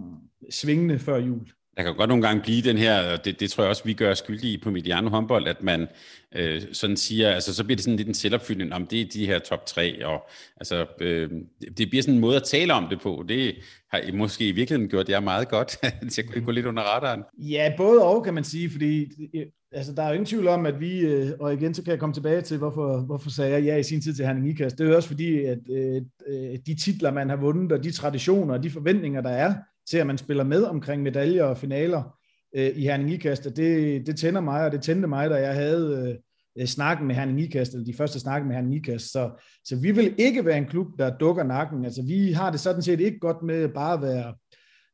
[0.52, 1.48] svingende før jul
[1.80, 3.94] der kan godt nogle gange blive den her, og det, det tror jeg også, vi
[3.94, 5.88] gør skyldige på Mediano håndbold, at man
[6.36, 9.26] øh, sådan siger, altså så bliver det sådan lidt en selvopfyldning, om det er de
[9.26, 11.30] her top tre, og altså øh,
[11.78, 13.26] det bliver sådan en måde at tale om det på.
[13.30, 13.56] Det
[13.92, 15.72] har I måske i virkeligheden gjort jer meget godt,
[16.14, 17.24] så jeg kunne gå lidt under radaren.
[17.38, 19.04] Ja, både og kan man sige, fordi
[19.36, 21.92] øh, altså, der er jo ingen tvivl om, at vi, øh, og igen så kan
[21.92, 24.78] jeg komme tilbage til, hvorfor, hvorfor sagde jeg ja i sin tid til Herning Ikast.
[24.78, 27.92] Det er jo også fordi, at øh, øh, de titler, man har vundet, og de
[27.92, 29.54] traditioner og de forventninger, der er
[29.90, 32.18] til, at man spiller med omkring medaljer og finaler
[32.56, 36.20] øh, i Herning Ikast, det, det tænder mig, og det tændte mig, da jeg havde
[36.60, 39.12] øh, snakken med Herning Ikast, eller de første snakke med Herning Ikast.
[39.12, 39.32] Så,
[39.66, 41.86] så vi vil ikke være en klub, der dukker nakken.
[41.86, 44.36] Altså, vi har det sådan set ikke godt med bare at være,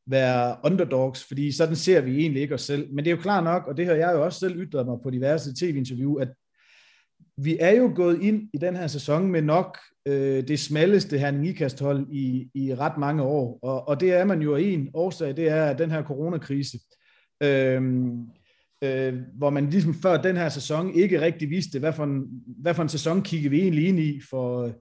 [0.07, 2.93] være underdogs, fordi sådan ser vi egentlig ikke os selv.
[2.93, 4.97] Men det er jo klart nok, og det har jeg jo også selv ytret mig
[5.03, 6.27] på diverse tv-interview, at
[7.37, 11.47] vi er jo gået ind i den her sæson med nok øh, det smalleste Herning
[11.47, 13.59] Ikast-hold i, i ret mange år.
[13.61, 16.77] Og, og det er man jo en årsag, det er den her coronakrise.
[17.43, 17.81] Øh,
[18.83, 22.23] øh, hvor man ligesom før den her sæson ikke rigtig vidste, hvad for en,
[22.61, 24.71] hvad for en sæson kigger vi egentlig ind i for,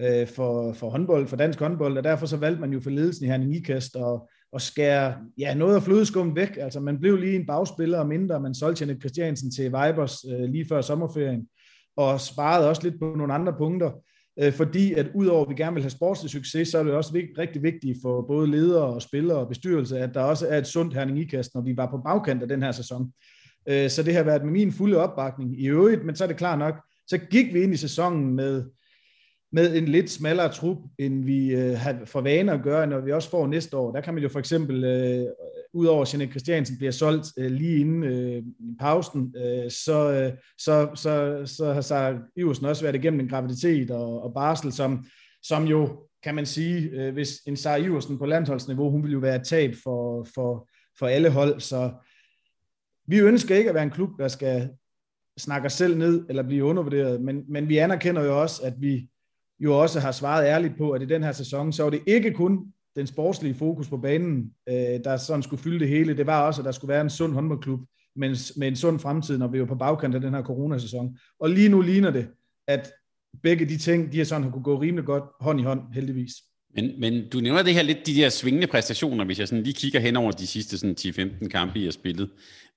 [0.00, 3.24] øh, for, for håndbold, for dansk håndbold, og derfor så valgte man jo for ledelsen
[3.24, 6.56] i Herning Ikast og, og skære ja, noget af flødeskum væk.
[6.60, 10.50] Altså man blev lige en bagspiller og mindre, man solgte Janet Christiansen til Vibers øh,
[10.50, 11.48] lige før sommerferien,
[11.96, 13.90] og sparede også lidt på nogle andre punkter
[14.40, 17.12] øh, fordi at udover at vi gerne vil have sportslig succes, så er det også
[17.12, 20.66] vigt, rigtig vigtigt for både ledere og spillere og bestyrelse, at der også er et
[20.66, 23.12] sundt herning ikast, når vi var på bagkant af den her sæson.
[23.68, 26.36] Øh, så det har været med min fulde opbakning i øvrigt, men så er det
[26.36, 26.74] klart nok,
[27.06, 28.64] så gik vi ind i sæsonen med
[29.52, 33.12] med en lidt smallere trup, end vi øh, har for vane at gøre, når vi
[33.12, 33.92] også får næste år.
[33.92, 35.26] Der kan man jo for eksempel, øh,
[35.72, 38.42] udover at Jeanette Christiansen bliver solgt øh, lige inden øh,
[38.78, 43.90] pausen, øh, så, øh, så, så, så har Sarah Iversen også været igennem en graviditet
[43.90, 45.04] og, og barsel, som,
[45.42, 49.18] som jo, kan man sige, øh, hvis en Sarah Iversen på landsholdsniveau, hun ville jo
[49.18, 51.92] være et tab for, for, for alle hold, så
[53.06, 54.70] vi ønsker ikke at være en klub, der skal
[55.38, 59.08] snakke os selv ned eller blive undervurderet, men, men vi anerkender jo også, at vi
[59.60, 62.32] jo også har svaret ærligt på, at i den her sæson, så var det ikke
[62.32, 64.74] kun den sportslige fokus på banen, øh,
[65.04, 66.16] der sådan skulle fylde det hele.
[66.16, 67.80] Det var også, at der skulle være en sund håndboldklub
[68.16, 71.18] med med en sund fremtid, når vi var på bagkant af den her coronasæson.
[71.40, 72.28] Og lige nu ligner det,
[72.68, 72.92] at
[73.42, 76.32] begge de ting, de har sådan har kunne gå rimelig godt hånd i hånd, heldigvis.
[76.74, 79.74] Men, men du nævner det her lidt, de der svingende præstationer, hvis jeg sådan lige
[79.74, 80.96] kigger hen over de sidste sådan
[81.44, 82.30] 10-15 kampe, I har spillet.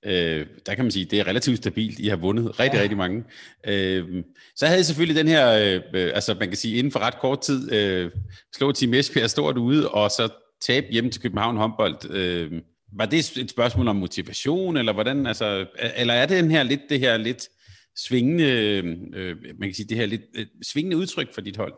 [0.06, 1.98] Øh, der kan man sige, det er relativt stabilt.
[1.98, 2.82] I har vundet rigtig, ja.
[2.82, 3.24] rigtig mange.
[3.66, 4.24] Øh,
[4.56, 7.40] så havde I selvfølgelig den her, øh, altså man kan sige, inden for ret kort
[7.40, 8.10] tid, øh,
[8.56, 10.28] slå Team Esbjerg stort ude, og så
[10.66, 12.10] tabe hjem til København håndbold.
[12.10, 12.52] Øh,
[12.96, 16.80] var det et spørgsmål om motivation, eller hvordan, altså, eller er det den her lidt,
[16.88, 17.48] det her lidt
[17.96, 21.74] svingende, øh, man kan sige, det her lidt øh, svingende udtryk for dit hold?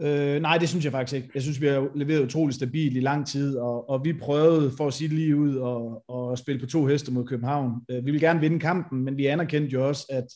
[0.00, 1.30] Øh, nej, det synes jeg faktisk ikke.
[1.34, 4.86] Jeg synes, vi har leveret utrolig stabilt i lang tid, og, og vi prøvede, for
[4.86, 7.72] at sige det lige ud, og, og spille på to heste mod København.
[7.90, 10.26] Øh, vi vil gerne vinde kampen, men vi anerkendte jo også, at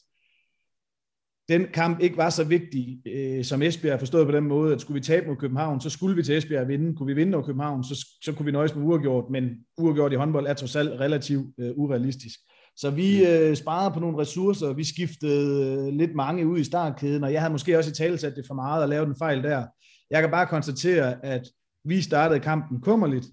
[1.49, 4.95] den kamp ikke var så vigtig, øh, som Esbjerg forstået på den måde, at skulle
[4.95, 6.97] vi tabe mod København, så skulle vi til Esbjerg vinde.
[6.97, 10.17] Kunne vi vinde over København, så, så kunne vi nøjes med uafgjort, men uafgjort i
[10.17, 12.41] håndbold er trods alt relativt øh, urealistisk.
[12.81, 17.25] Så vi øh, sparede på nogle ressourcer, vi skiftede øh, lidt mange ud i startkæden,
[17.25, 19.43] og jeg havde måske også i tale sat det for meget og lavet en fejl
[19.43, 19.67] der.
[20.11, 21.49] Jeg kan bare konstatere, at
[21.85, 23.27] vi startede kampen kummerligt,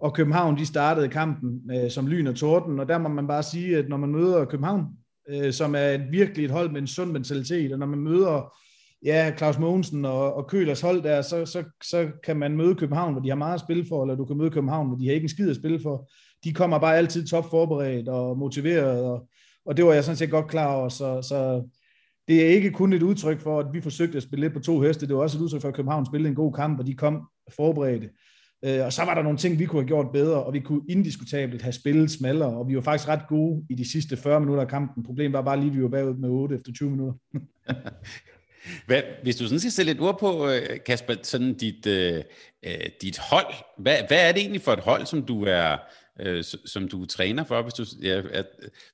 [0.00, 3.42] og København de startede kampen øh, som lyn og torden, og der må man bare
[3.42, 4.86] sige, at når man møder København,
[5.28, 8.52] øh, som er et virkelig et hold med en sund mentalitet, og når man møder
[9.04, 13.12] ja, Claus Mogensen og, og Kølers hold der, så, så, så kan man møde København,
[13.12, 15.14] hvor de har meget at spille for, eller du kan møde København, hvor de har
[15.14, 16.10] ikke en skid at spille for
[16.44, 19.28] de kommer bare altid top forberedt og motiveret, og,
[19.66, 21.68] og det var jeg sådan set godt klar over, så, så
[22.28, 24.80] det er ikke kun et udtryk for, at vi forsøgte at spille lidt på to
[24.80, 26.94] heste, det var også et udtryk for, at København spillede en god kamp, og de
[26.94, 28.10] kom forberedte.
[28.64, 30.82] Øh, og så var der nogle ting, vi kunne have gjort bedre, og vi kunne
[30.88, 34.62] indiskutabelt have spillet smallere, og vi var faktisk ret gode i de sidste 40 minutter
[34.62, 35.04] af kampen.
[35.04, 37.14] Problemet var bare lige, at vi var bagud med 8 efter 20 minutter.
[38.86, 42.22] Hvad, hvis du sådan skal sætte et ord på, øh, Kasper, sådan dit, øh,
[42.62, 45.76] øh, dit hold, hvad, hvad er det egentlig for et hold, som du er,
[46.20, 48.46] øh, som du træner for, hvis du ja, at,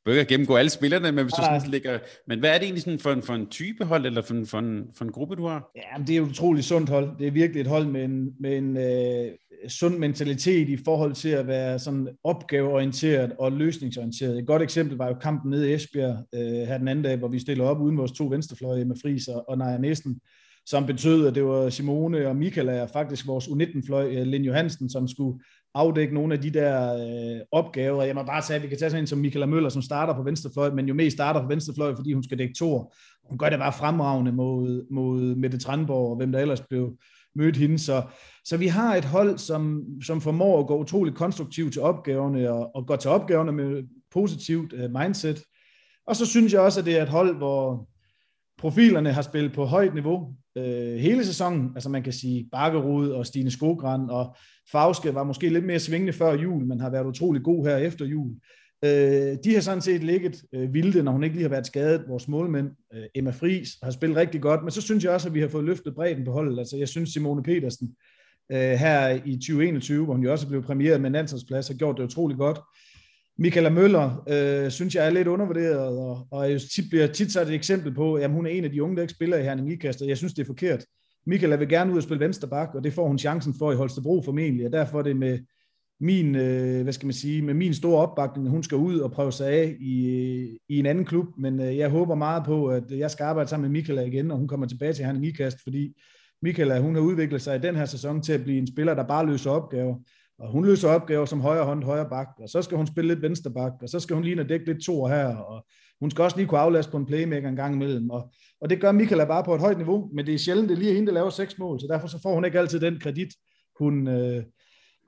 [0.05, 2.99] bør gennemgå alle spillerne, men hvis du sådan ligger, men hvad er det egentlig sådan
[2.99, 5.47] for en, for en type hold, eller for en, for, en, for en gruppe, du
[5.47, 5.71] har?
[5.77, 7.19] Ja, det er et utroligt sundt hold.
[7.19, 9.33] Det er virkelig et hold med en, med en øh,
[9.69, 14.39] sund mentalitet i forhold til at være sådan opgaveorienteret og løsningsorienteret.
[14.39, 17.29] Et godt eksempel var jo kampen nede i Esbjerg øh, her den anden dag, hvor
[17.29, 20.21] vi stiller op uden vores to venstrefløje med Friis og, og Naja Næsten,
[20.67, 24.91] som betød, at det var Simone og Michael, er faktisk vores U19-fløj, øh, Lind Johansen,
[24.91, 25.41] som skulle
[25.75, 28.03] afdække nogle af de der øh, opgaver.
[28.03, 30.15] Jeg må bare sige, at vi kan tage sådan en som Michaela Møller, som starter
[30.15, 32.93] på venstrefløj, men jo mest starter på venstrefløj, fordi hun skal dække to.
[33.29, 36.97] Hun gør det bare fremragende mod, mod Mette Tranborg, og hvem der ellers blev
[37.35, 37.79] mødt hende.
[37.79, 38.03] Så,
[38.45, 42.77] så vi har et hold, som, som formår at gå utroligt konstruktivt til opgaverne, og,
[42.77, 45.43] og gå til opgaverne med positivt øh, mindset.
[46.07, 47.89] Og så synes jeg også, at det er et hold, hvor
[48.59, 51.71] profilerne har spillet på højt niveau øh, hele sæsonen.
[51.75, 54.37] Altså man kan sige Bakkerud og Stine Skogran og
[54.73, 58.05] Fauske var måske lidt mere svingende før jul, men har været utrolig god her efter
[58.05, 58.31] jul.
[58.85, 62.05] Øh, de har sådan set ligget øh, vilde, når hun ikke lige har været skadet.
[62.09, 65.35] Vores målmænd, øh, Emma Fris, har spillet rigtig godt, men så synes jeg også, at
[65.35, 66.59] vi har fået løftet bredden på holdet.
[66.59, 67.97] Altså jeg synes, Simone Petersen
[68.53, 71.97] øh, her i 2021, hvor hun jo også blev premieret med en landsholdsplads, har gjort
[71.97, 72.59] det utrolig godt.
[73.39, 77.49] Michaela Møller øh, synes jeg er lidt undervurderet, og, og jeg tit, bliver tit sat
[77.49, 79.73] et eksempel på, at hun er en af de unge, der ikke spiller i Herning
[79.73, 80.85] Ikast, og jeg synes, det er forkert.
[81.27, 84.23] Michaela vil gerne ud og spille vensterbak, og det får hun chancen for i Holstebro
[84.25, 85.39] formentlig, og derfor er det med
[86.01, 89.13] min, øh, hvad skal man sige, med min store opbakning, at hun skal ud og
[89.13, 90.03] prøve sig af i,
[90.69, 93.71] i en anden klub, men øh, jeg håber meget på, at jeg skal arbejde sammen
[93.71, 95.95] med Michaela igen, og hun kommer tilbage til Herning Ikast, fordi
[96.43, 99.03] Michaela, hun har udviklet sig i den her sæson til at blive en spiller, der
[99.03, 99.97] bare løser opgaver,
[100.39, 103.23] og hun løser opgaver som højre hånd, højre bak, og så skal hun spille lidt
[103.23, 105.67] venstre bak, og så skal hun lige dække lidt to her, og
[106.01, 108.81] hun skal også lige kunne aflaste på en playmaker en gang imellem, og, og det
[108.81, 111.07] gør Michaela bare på et højt niveau, men det er sjældent, det er lige hende,
[111.07, 113.35] der laver seks mål, så derfor så får hun ikke altid den kredit,
[113.79, 114.45] hun, øh,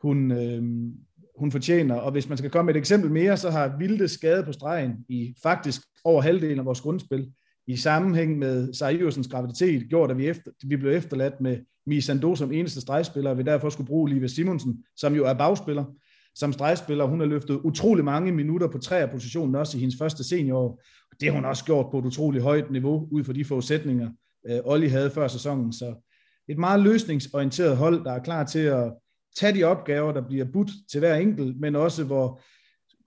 [0.02, 0.62] hun, øh,
[1.38, 1.94] hun fortjener.
[1.94, 4.92] Og hvis man skal komme med et eksempel mere, så har Vilde skade på stregen
[5.08, 7.32] i faktisk over halvdelen af vores grundspil,
[7.70, 12.52] i sammenhæng med Sariusens graviditet, gjort, at vi, efter, vi blev efterladt med Misando som
[12.52, 15.84] eneste stregspiller, og vi derfor skulle bruge Live Simonsen, som jo er bagspiller,
[16.34, 17.04] som stregspiller.
[17.04, 20.82] Hun har løftet utrolig mange minutter på træerpositionen, positionen, også i hendes første seniorår.
[21.20, 24.10] Det har hun også gjort på et utroligt højt niveau, ud fra de forudsætninger,
[24.46, 25.72] øh, Olli havde før sæsonen.
[25.72, 25.94] Så
[26.48, 28.92] et meget løsningsorienteret hold, der er klar til at
[29.36, 32.40] tage de opgaver, der bliver budt til hver enkelt, men også hvor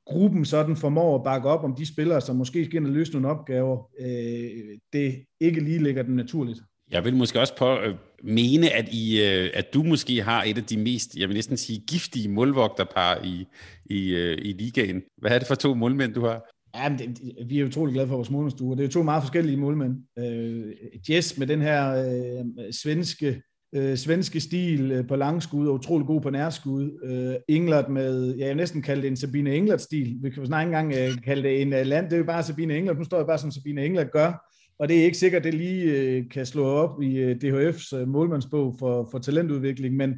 [0.06, 3.12] gruppen sådan formår at bakke op om de spillere, som måske skal ind og løse
[3.12, 6.60] nogle opgaver, øh, det ikke lige ligger den naturligt.
[6.92, 10.58] Jeg vil måske også på, øh, mene, at, I, øh, at du måske har et
[10.58, 13.46] af de mest, jeg vil næsten sige, giftige målvogterpar i,
[13.86, 15.02] i, øh, i ligaen.
[15.18, 16.42] Hvad er det for to målmænd, du har?
[16.76, 18.72] Ja, men det, vi er utrolig glade for vores målmandsstue.
[18.72, 19.98] Det er jo to meget forskellige målmænd.
[20.20, 20.74] Øh,
[21.10, 23.42] Jess med den her øh, svenske
[23.76, 27.00] øh, svenske stil øh, på langskud og utrolig god på nærskud.
[27.04, 30.18] Øh, England med, ja, jeg næsten kalde det en Sabine England-stil.
[30.22, 32.06] Vi kan snart ikke engang øh, kalde det en uh, land.
[32.06, 32.98] Det er jo bare Sabine England.
[32.98, 34.50] Nu står jeg bare som Sabine England gør.
[34.80, 38.08] Og det er ikke sikkert, det lige øh, kan slå op i øh, DHF's øh,
[38.08, 40.16] målmandsbog for, for talentudvikling, men,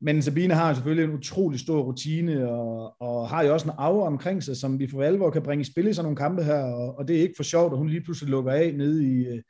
[0.00, 4.06] men Sabine har selvfølgelig en utrolig stor rutine, og, og har jo også en aura
[4.06, 6.62] omkring sig, som vi for alvor kan bringe i spil i sådan nogle kampe her,
[6.62, 9.26] og, og det er ikke for sjovt, at hun lige pludselig lukker af nede i,
[9.26, 9.42] øh,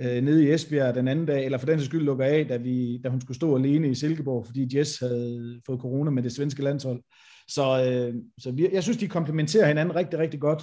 [0.00, 2.98] øh, nede i Esbjerg den anden dag, eller for den skyld lukker af, da, vi,
[3.04, 6.62] da hun skulle stå alene i Silkeborg, fordi Jess havde fået corona med det svenske
[6.62, 7.02] landshold.
[7.48, 10.62] Så, øh, så vi, jeg synes, de komplementerer hinanden rigtig, rigtig godt.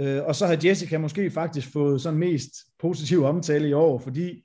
[0.00, 4.44] Øh, og så har Jessica måske faktisk fået sådan mest positiv omtale i år, fordi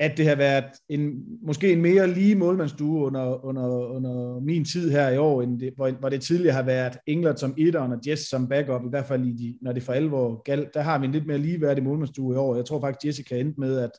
[0.00, 4.90] at det har været en, måske en mere lige målmandsduo under, under, under min tid
[4.90, 7.98] her i år, end det, hvor, hvor det tidligere har været England som etter og
[8.06, 10.74] Jess som backup, i hvert fald i de, når det for alvor galt.
[10.74, 12.56] Der har vi en lidt mere ligeværdig målmandsduo i år.
[12.56, 13.90] Jeg tror faktisk, Jessica endte med at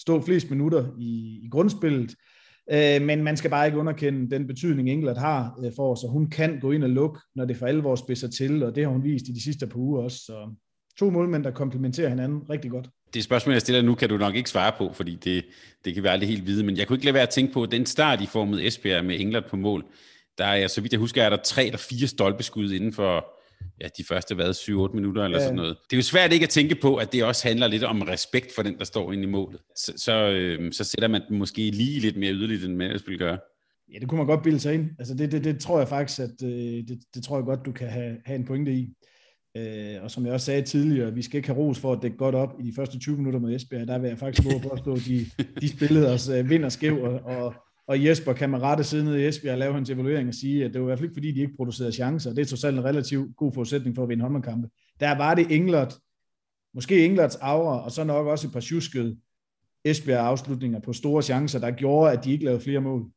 [0.00, 2.14] stå flest minutter i, i grundspillet,
[2.72, 6.10] øh, men man skal bare ikke underkende den betydning, England har øh, for os, og
[6.10, 8.90] hun kan gå ind og lukke, når det for alvor spidser til, og det har
[8.90, 10.18] hun vist i de sidste par uger også.
[10.18, 10.54] Så
[10.98, 12.88] to målmænd, der komplementerer hinanden rigtig godt.
[13.14, 15.44] Det spørgsmål, jeg stiller nu, kan du nok ikke svare på, fordi det,
[15.84, 17.66] det kan være aldrig helt vide, men jeg kunne ikke lade være at tænke på,
[17.66, 19.84] den start i formet Esbjerg med England på mål,
[20.38, 23.38] der er, så vidt jeg husker, er der tre eller fire stolpeskud inden for
[23.80, 25.44] ja, de første hvad, 7-8 minutter eller ja.
[25.44, 25.76] sådan noget.
[25.90, 28.54] Det er jo svært ikke at tænke på, at det også handler lidt om respekt
[28.54, 29.60] for den, der står inde i målet.
[29.76, 33.06] Så, så, øh, så sætter man den måske lige lidt mere yderligt, end man ellers
[33.06, 33.38] ville gøre.
[33.92, 34.90] Ja, det kunne man godt bilde sig ind.
[34.98, 36.50] Altså det, det, det tror jeg faktisk, at øh,
[36.88, 38.88] det, det tror jeg godt, du kan have, have en pointe i.
[39.58, 42.16] Øh, og som jeg også sagde tidligere, vi skal ikke have ros for at dække
[42.16, 43.88] godt op i de første 20 minutter med Esbjerg.
[43.88, 45.26] Der vil jeg faktisk våge påstå, at de,
[45.60, 47.54] de spillede os øh, vind og skæv, og,
[47.86, 50.64] og Jesper kan man rette siden ned i Esbjerg og lave hans evaluering og sige,
[50.64, 52.34] at det var i hvert fald ikke fordi, de ikke producerede chancer.
[52.34, 54.68] Det er trods alt en relativt god forudsætning for at vinde håndboldkampe.
[55.00, 55.94] Der var det Englert,
[56.74, 59.16] måske Englerts aura, og så nok også et par tjuskede
[59.84, 63.10] Esbjerg afslutninger på store chancer, der gjorde, at de ikke lavede flere mål.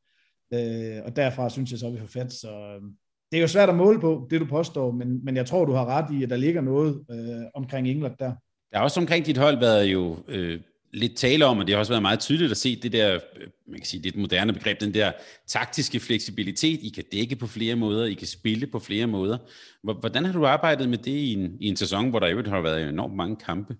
[0.54, 2.34] Øh, og derfra synes jeg så, at vi får fat.
[2.34, 2.82] Så, øh,
[3.32, 5.72] det er jo svært at måle på, det du påstår, men, men jeg tror, du
[5.72, 8.34] har ret i, at der ligger noget øh, omkring England der.
[8.72, 10.60] Der har også omkring dit hold været jo øh,
[10.94, 13.48] lidt tale om, og det har også været meget tydeligt at se det der, øh,
[13.68, 15.12] man kan sige, det et moderne begreb, den der
[15.48, 16.80] taktiske fleksibilitet.
[16.84, 19.38] I kan dække på flere måder, I kan spille på flere måder.
[19.84, 22.62] Hvordan har du arbejdet med det i en, i en sæson, hvor der jo har
[22.62, 23.76] været enormt mange kampe?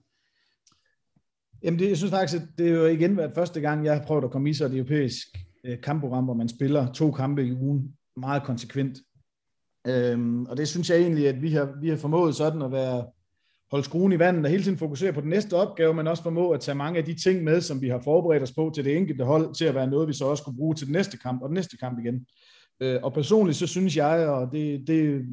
[1.64, 4.04] Jamen, det, jeg synes faktisk, at det er jo igen været første gang, jeg har
[4.04, 5.28] prøvet at komme i så et europæisk
[5.66, 8.98] øh, kampprogram, hvor man spiller to kampe i ugen meget konsekvent.
[9.88, 13.06] Øhm, og det synes jeg egentlig, at vi har, vi har formået sådan at være
[13.72, 16.52] holde skruen i vandet og hele tiden fokusere på den næste opgave, men også formå
[16.52, 18.98] at tage mange af de ting med, som vi har forberedt os på til det
[18.98, 21.42] enkelte hold, til at være noget, vi så også kunne bruge til den næste kamp
[21.42, 22.26] og den næste kamp igen.
[22.80, 25.26] Øh, og personligt så synes jeg, og det, det,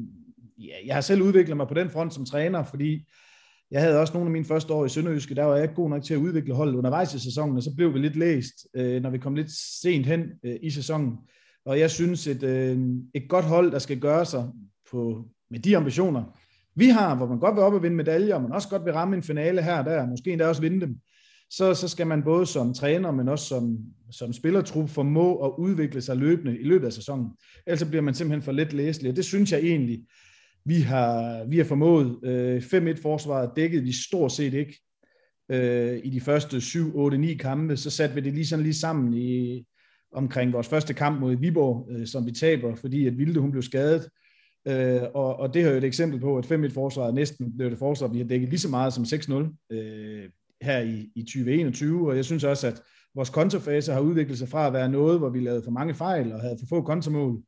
[0.57, 3.07] ja, jeg har selv udviklet mig på den front som træner, fordi
[3.71, 5.89] jeg havde også nogle af mine første år i Sønderjyske, der var jeg ikke god
[5.89, 9.01] nok til at udvikle holdet undervejs i sæsonen, og så blev vi lidt læst, øh,
[9.01, 11.17] når vi kom lidt sent hen øh, i sæsonen.
[11.65, 12.79] Og jeg synes, et, øh,
[13.13, 14.49] et godt hold, der skal gøre sig
[14.91, 16.39] på, med de ambitioner,
[16.75, 18.93] vi har, hvor man godt vil op og vinde medaljer, og man også godt vil
[18.93, 20.95] ramme en finale her og der, måske endda også vinde dem,
[21.49, 23.77] så, så skal man både som træner, men også som,
[24.11, 27.27] som spillertrup formå at udvikle sig løbende i løbet af sæsonen.
[27.67, 30.05] Ellers bliver man simpelthen for let læselig, og det synes jeg egentlig,
[30.65, 32.19] vi har, vi har formået.
[32.23, 34.79] Øh, 5-1-forsvaret dækkede vi stort set ikke
[35.51, 37.77] øh, i de første 7, 8, 9 kampe.
[37.77, 39.65] Så satte vi det lige sådan lige sammen i,
[40.11, 43.63] omkring vores første kamp mod Viborg, øh, som vi taber, fordi at Vilde hun blev
[43.63, 44.09] skadet.
[44.67, 48.07] Øh, og, og det er jo et eksempel på, at 5-1-forsvaret næsten blev det forsvar,
[48.07, 50.29] vi har dækket lige så meget som 6-0 øh,
[50.61, 52.09] her i, i 2021.
[52.09, 52.81] Og jeg synes også, at
[53.15, 56.33] vores kontrafase har udviklet sig fra at være noget, hvor vi lavede for mange fejl
[56.33, 57.43] og havde for få kontramål,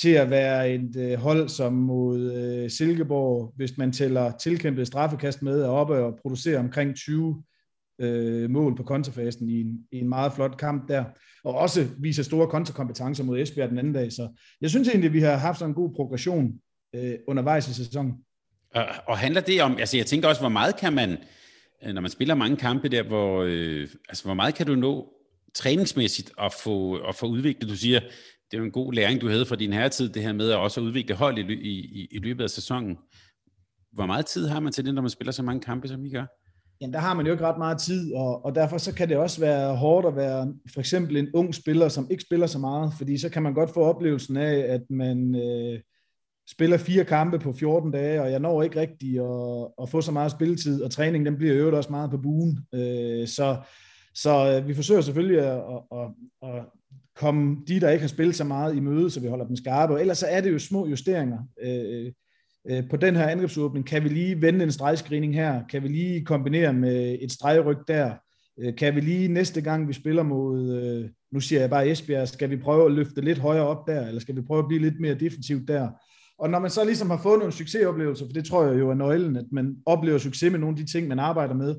[0.00, 5.42] til at være et øh, hold som mod øh, Silkeborg, hvis man tæller tilkæmpet straffekast
[5.42, 7.42] med, er oppe og producerer omkring 20
[7.98, 11.04] øh, mål på kontrafasen i en, i en meget flot kamp der,
[11.44, 14.12] og også viser store kontrakompetencer mod Esbjerg den anden dag.
[14.12, 14.28] Så
[14.60, 16.52] jeg synes egentlig, at vi har haft sådan en god progression
[16.94, 18.14] øh, undervejs i sæsonen.
[18.74, 21.18] Og, og handler det om, altså jeg tænker også, hvor meget kan man,
[21.84, 25.12] øh, når man spiller mange kampe der, hvor, øh, altså hvor meget kan du nå
[25.54, 27.70] træningsmæssigt at få, at få udviklet?
[27.70, 28.00] Du siger,
[28.50, 30.56] det er jo en god læring, du havde fra din herretid, det her med at
[30.56, 32.96] også udvikle hold i, i, i løbet af sæsonen.
[33.92, 36.10] Hvor meget tid har man til det, når man spiller så mange kampe, som I
[36.10, 36.26] gør?
[36.80, 39.16] Jamen, der har man jo ikke ret meget tid, og, og derfor så kan det
[39.16, 42.92] også være hårdt at være for eksempel en ung spiller, som ikke spiller så meget,
[42.96, 45.80] fordi så kan man godt få oplevelsen af, at man øh,
[46.50, 50.12] spiller fire kampe på 14 dage, og jeg når ikke rigtig at, at få så
[50.12, 52.58] meget spilletid, og træning den bliver øvet også meget på buen.
[52.74, 53.56] Øh, så
[54.16, 55.60] så øh, vi forsøger selvfølgelig at,
[55.92, 56.08] at, at,
[56.42, 56.64] at
[57.16, 59.92] komme de, der ikke har spillet så meget i møde, så vi holder dem skarpe,
[59.92, 61.38] og ellers så er det jo små justeringer.
[61.62, 62.12] Øh,
[62.70, 65.62] øh, på den her angrebsåbning, kan vi lige vende en stregscreening her?
[65.70, 68.14] Kan vi lige kombinere med et stregryg der?
[68.60, 72.28] Øh, kan vi lige næste gang, vi spiller mod, øh, nu siger jeg bare Esbjerg,
[72.28, 74.82] skal vi prøve at løfte lidt højere op der, eller skal vi prøve at blive
[74.82, 75.88] lidt mere defensivt der?
[76.38, 78.94] Og når man så ligesom har fået nogle succesoplevelser, for det tror jeg jo er
[78.94, 81.74] nøglen, at man oplever succes med nogle af de ting, man arbejder med,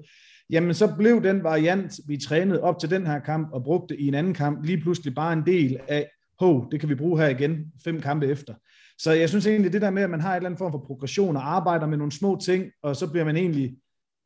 [0.50, 4.08] jamen så blev den variant, vi trænede op til den her kamp og brugte i
[4.08, 6.08] en anden kamp, lige pludselig bare en del af,
[6.39, 8.54] hov, det kan vi bruge her igen, fem kampe efter.
[8.97, 10.83] Så jeg synes egentlig, det der med, at man har et eller andet form for
[10.88, 13.75] progression og arbejder med nogle små ting, og så bliver man egentlig,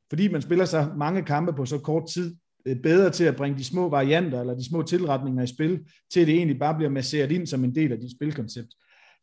[0.09, 3.57] fordi man spiller så mange kampe på så kort tid, øh, bedre til at bringe
[3.57, 5.79] de små varianter eller de små tilretninger i spil,
[6.13, 8.69] til det egentlig bare bliver masseret ind som en del af dit spilkoncept.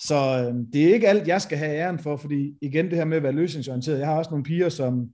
[0.00, 3.04] Så øh, det er ikke alt, jeg skal have æren for, fordi igen det her
[3.04, 5.08] med at være løsningsorienteret, jeg har også nogle piger, som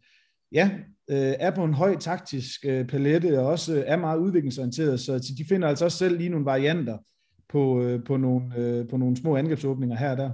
[0.52, 0.70] ja,
[1.10, 5.34] øh, er på en høj taktisk øh, palette og også øh, er meget udviklingsorienteret, så
[5.38, 6.98] de finder altså også selv lige nogle varianter
[7.54, 10.30] på, øh, på, nogle, øh, på nogle små angrebsåbninger her og der.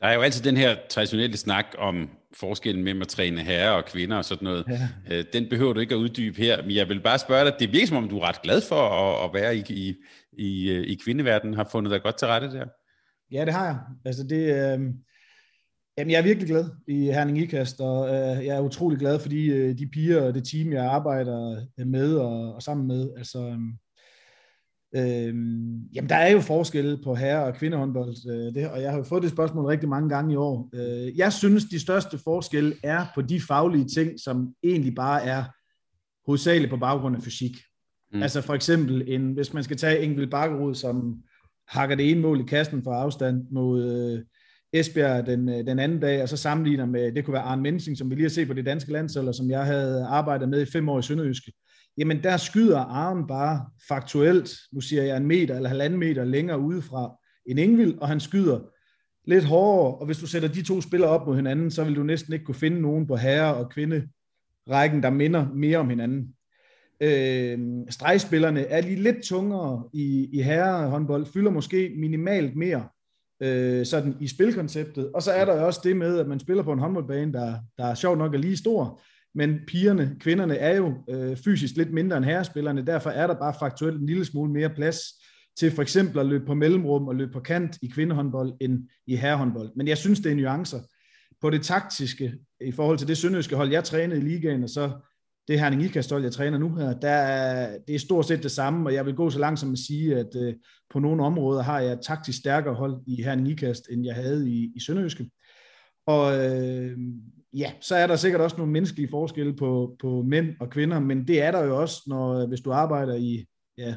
[0.00, 3.84] Der er jo altid den her traditionelle snak om forskellen mellem at træne herrer og
[3.84, 4.64] kvinder og sådan noget.
[4.68, 4.88] Ja.
[5.10, 7.72] Øh, den behøver du ikke at uddybe her, men jeg vil bare spørge dig, det
[7.72, 9.94] virker som om, du er ret glad for at, at være i, i,
[10.32, 12.66] i, i kvindeverdenen, har fundet dig godt til rette der.
[13.32, 13.78] Ja, det har jeg.
[14.04, 14.80] Altså det, øh,
[15.98, 19.28] Jamen, jeg er virkelig glad i Herning IKAST, og øh, jeg er utrolig glad for
[19.28, 23.10] de, øh, de piger og det team, jeg arbejder med og, og sammen med.
[23.16, 23.58] Altså, øh,
[24.94, 29.04] jamen, der er jo forskelle på herre- og kvindehåndbold, øh, det, og jeg har jo
[29.04, 30.70] fået det spørgsmål rigtig mange gange i år.
[30.74, 35.44] Øh, jeg synes, de største forskelle er på de faglige ting, som egentlig bare er
[36.26, 37.56] hovedsageligt på baggrund af fysik.
[38.12, 38.22] Mm.
[38.22, 41.22] Altså for eksempel, en, hvis man skal tage Engel Bakkerud, som
[41.68, 43.92] hakker det ene mål i kassen for afstand mod...
[43.92, 44.24] Øh,
[44.72, 47.98] Esbjerg den, øh, den anden dag, og så sammenligner med, det kunne være Arne Mensing,
[47.98, 50.70] som vi lige har set på det danske landshold, som jeg havde arbejdet med i
[50.72, 51.52] fem år i Sønderjyske.
[51.98, 56.60] Jamen der skyder armen bare faktuelt, nu siger jeg en meter eller halvanden meter længere
[56.60, 58.60] udefra en Ingvild, og han skyder
[59.24, 62.02] lidt hårdere, og hvis du sætter de to spillere op mod hinanden, så vil du
[62.02, 64.08] næsten ikke kunne finde nogen på herre- og kvinde
[64.70, 66.34] rækken, der minder mere om hinanden.
[67.00, 67.58] Øh,
[67.90, 72.88] stregspillerne er lige lidt tungere i, i herrehåndbold, fylder måske minimalt mere,
[73.42, 75.12] øh, sådan i spilkonceptet.
[75.12, 77.84] Og så er der også det med, at man spiller på en håndboldbane, der, der
[77.84, 79.00] er sjovt nok er lige stor,
[79.34, 83.54] men pigerne, kvinderne er jo øh, fysisk lidt mindre end herrespillerne, derfor er der bare
[83.60, 84.98] faktuelt en lille smule mere plads
[85.58, 89.16] til for eksempel at løbe på mellemrum og løbe på kant i kvindehåndbold end i
[89.16, 89.70] herrehåndbold.
[89.76, 90.80] Men jeg synes, det er nuancer.
[91.40, 94.90] På det taktiske, i forhold til det sønderjyske hold, jeg trænede i ligaen, og så
[95.48, 98.88] det Herning Ikastol, jeg træner nu her, der er, det er stort set det samme,
[98.88, 100.54] og jeg vil gå så langt som at sige, at øh,
[100.90, 104.72] på nogle områder har jeg taktisk stærkere hold i Herning Ikast, end jeg havde i,
[104.76, 105.30] i Sønderjyske.
[106.06, 106.98] Og øh,
[107.52, 111.28] ja, så er der sikkert også nogle menneskelige forskelle på, på mænd og kvinder, men
[111.28, 113.46] det er der jo også, når øh, hvis du arbejder i
[113.78, 113.94] ja,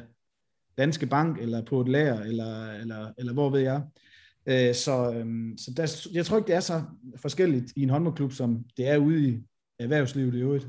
[0.78, 3.82] Danske Bank, eller på et lager, eller, eller, eller hvor ved jeg.
[4.46, 6.82] Øh, så øhm, så der, jeg tror ikke, det er så
[7.16, 9.42] forskelligt i en håndboldklub, som det er ude i
[9.78, 10.68] erhvervslivet i øvrigt.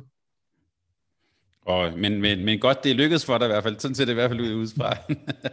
[1.66, 3.80] Og, men, men, men godt, det er lykkedes for dig i hvert fald.
[3.80, 4.98] Sådan ser det i hvert fald ud udefra.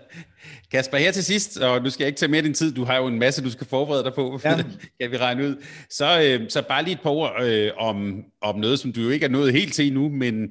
[0.72, 2.96] Kasper, her til sidst, og nu skal jeg ikke tage mere din tid, du har
[2.96, 4.62] jo en masse, du skal forberede dig på, ja.
[5.00, 5.56] kan vi regne ud.
[5.90, 9.10] Så, øh, så bare lige et par ord øh, om, om noget, som du jo
[9.10, 10.42] ikke er nået helt til nu, men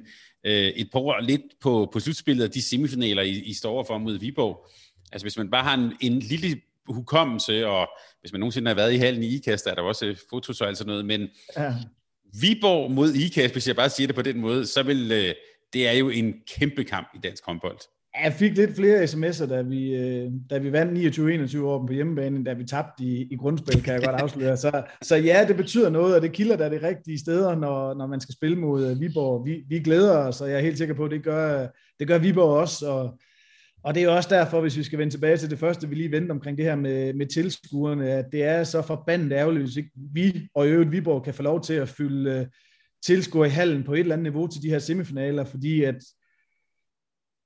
[0.46, 3.98] øh, et par ord lidt på, på slutspillet af de semifinaler, I, I står for
[3.98, 4.66] mod Viborg.
[5.12, 7.88] Altså hvis man bare har en, en lille hukommelse, og
[8.20, 10.78] hvis man nogensinde har været i halen i IKAST, er der også fotos og alt
[10.78, 11.74] sådan noget, men ja.
[12.40, 15.12] Viborg mod IKAST, hvis jeg bare siger det på den måde, så vil...
[15.12, 15.34] Øh,
[15.72, 17.78] det er jo en kæmpe kamp i dansk håndbold.
[18.24, 21.18] Jeg fik lidt flere sms'er, da vi, øh, da vi vandt
[21.58, 24.56] 29-21 år på hjemmebane, da vi tabte i, i grundspil, kan jeg godt afsløre.
[24.56, 28.06] Så, så ja, det betyder noget, og det kilder da det rigtige steder, når, når
[28.06, 29.46] man skal spille mod øh, Viborg.
[29.46, 31.66] Vi, vi glæder os, og jeg er helt sikker på, at det gør,
[32.00, 32.86] det gør Viborg også.
[32.86, 33.18] Og,
[33.84, 36.12] og det er også derfor, hvis vi skal vende tilbage til det første, vi lige
[36.12, 39.90] vendte omkring det her med, med tilskuerne, at det er så forbandet ærgerligt, hvis ikke
[40.14, 42.48] vi og i øvrigt Viborg kan få lov til at fylde
[43.04, 45.96] tilskuer i hallen på et eller andet niveau til de her semifinaler, fordi at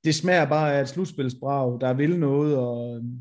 [0.04, 3.18] det smager bare af et slutspilsbrag, der vil noget, og øhm,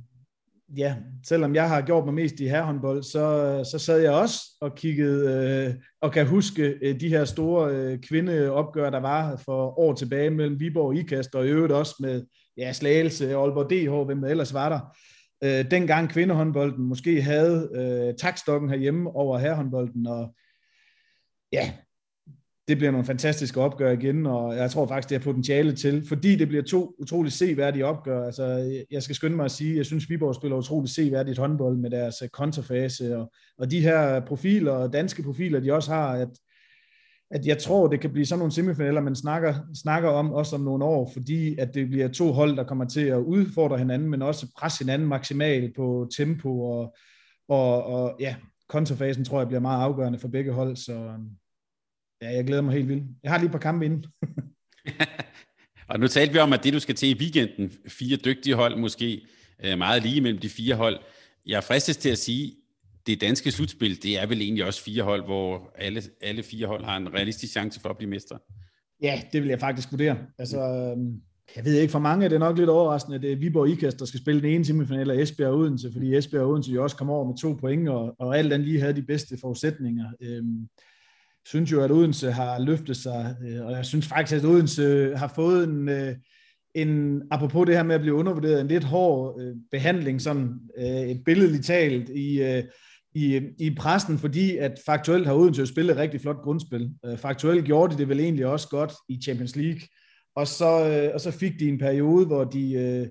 [0.78, 4.76] ja, selvom jeg har gjort mig mest i herrehåndbold, så, så sad jeg også og
[4.76, 9.94] kiggede, øh, og kan huske øh, de her store øh, kvindeopgør, der var for år
[9.94, 12.26] tilbage mellem Viborg og Ikast, og i øvrigt også med
[12.58, 14.98] ja, Slagelse, Aalborg DH, hvem der ellers var der.
[15.44, 20.36] Øh, dengang kvindehåndbolden måske havde øh, takstokken herhjemme over herrehåndbolden, og
[21.52, 21.74] ja,
[22.68, 26.36] det bliver nogle fantastiske opgør igen, og jeg tror faktisk, det har potentiale til, fordi
[26.36, 28.26] det bliver to utrolig seværdige opgør.
[28.26, 28.46] Altså,
[28.92, 32.16] jeg skal skynde mig at sige, jeg synes, Viborg spiller utrolig seværdigt håndbold med deres
[32.24, 36.30] øh, kontrafase, og, og de her profiler, danske profiler, de også har, at,
[37.32, 40.62] at jeg tror, det kan blive sådan nogle semifinaler, man snakker, snakker om også om
[40.62, 44.22] nogle år, fordi at det bliver to hold, der kommer til at udfordre hinanden, men
[44.22, 46.96] også presse hinanden maksimalt på tempo, og,
[47.50, 48.36] og, og ja,
[48.70, 51.30] kontrafasen tror jeg bliver meget afgørende for begge hold, så øhm,
[52.24, 53.04] Ja, jeg glæder mig helt vildt.
[53.24, 54.06] Jeg har lige et par kampe inden.
[55.90, 58.80] og nu talte vi om, at det du skal til i weekenden, fire dygtige hold
[58.80, 59.26] måske,
[59.64, 61.00] øh, meget lige mellem de fire hold.
[61.46, 62.56] Jeg er fristet til at sige,
[63.08, 66.84] det danske slutspil, det er vel egentlig også fire hold, hvor alle, alle fire hold
[66.84, 68.40] har en realistisk chance for at blive mestre.
[69.02, 70.18] Ja, det vil jeg faktisk vurdere.
[70.38, 71.22] Altså, øhm,
[71.56, 74.00] jeg ved ikke, for mange er det nok lidt overraskende, at det er Viborg Ikast,
[74.00, 76.84] der skal spille den ene semifinal af Esbjerg og Odense, fordi Esbjerg og Odense jo
[76.84, 80.06] også kom over med to point, og, og alt andet lige havde de bedste forudsætninger.
[80.22, 80.68] Øhm,
[81.46, 85.32] synes jo, at Odense har løftet sig, øh, og jeg synes faktisk, at Odense har
[85.36, 86.16] fået en, øh,
[86.76, 91.22] en apropos det her med at blive undervurderet, en lidt hård øh, behandling, sådan et
[91.26, 92.62] billedligt talt i,
[93.16, 96.92] i, i pressen, fordi at faktuelt har Odense spillet et rigtig flot grundspil.
[97.18, 99.82] Faktuelt gjorde de det vel egentlig også godt i Champions League,
[100.36, 103.10] og så, og så fik de en periode, hvor de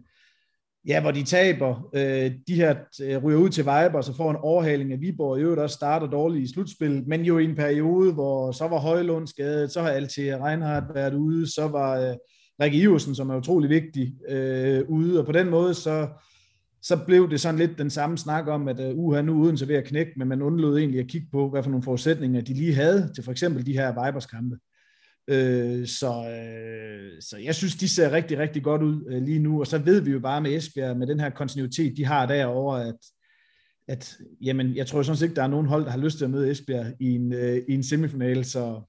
[0.86, 1.88] Ja, hvor de taber.
[1.94, 5.38] Øh, de her øh, ryger ud til Vejber, så får en overhaling af Viborg, og
[5.38, 8.78] i øvrigt også starter dårligt i slutspillet, men jo i en periode, hvor så var
[8.78, 12.14] Højlund skadet, så har Altea Reinhardt været ude, så var øh,
[12.60, 16.08] Rikke Iversen, som er utrolig vigtig, øh, ude, og på den måde, så,
[16.82, 19.66] så blev det sådan lidt den samme snak om, at øh, uha, nu uden så
[19.66, 22.54] ved at knække, men man undlod egentlig at kigge på, hvad for nogle forudsætninger de
[22.54, 24.56] lige havde til for eksempel de her Vibers kampe.
[25.28, 29.60] Øh, så, øh, så jeg synes, de ser rigtig, rigtig godt ud øh, lige nu,
[29.60, 32.88] og så ved vi jo bare med Esbjerg, med den her kontinuitet, de har derovre,
[32.88, 32.96] at,
[33.88, 36.24] at jamen, jeg tror sådan set ikke, der er nogen hold, der har lyst til
[36.24, 38.82] at møde Esbjerg i en, øh, i en semifinal, så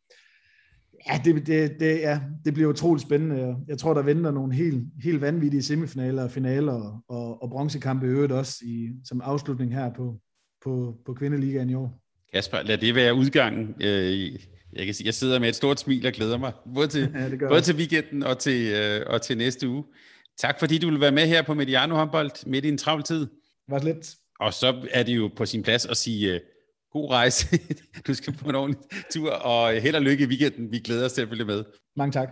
[1.07, 3.55] ja, det, det, det, ja, det bliver utroligt spændende.
[3.67, 8.05] Jeg tror, der venter nogle helt, helt vanvittige semifinaler og finaler og, og, og bronzekampe
[8.05, 10.19] i øvrigt også i, som afslutning her på,
[10.63, 11.99] på, på kvindeligaen i år.
[12.33, 14.39] Kasper, lad det være udgangen øh,
[14.75, 17.01] jeg kan sige, jeg sidder med et stort smil og glæder mig, både til,
[17.41, 19.83] ja, både til weekenden og til, øh, og til næste uge.
[20.37, 23.27] Tak fordi du vil være med her på Mediano Håndbold midt i en travl tid.
[23.69, 24.15] Var lidt.
[24.39, 26.41] Og så er det jo på sin plads at sige uh,
[26.91, 27.59] god rejse.
[28.07, 30.71] du skal på en ordentlig tur, og held og lykke i weekenden.
[30.71, 31.63] Vi glæder os til at følge med.
[31.95, 32.29] Mange tak.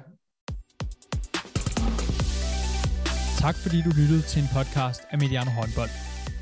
[3.39, 6.11] Tak fordi du lyttede til en podcast af Mediano Håndbold.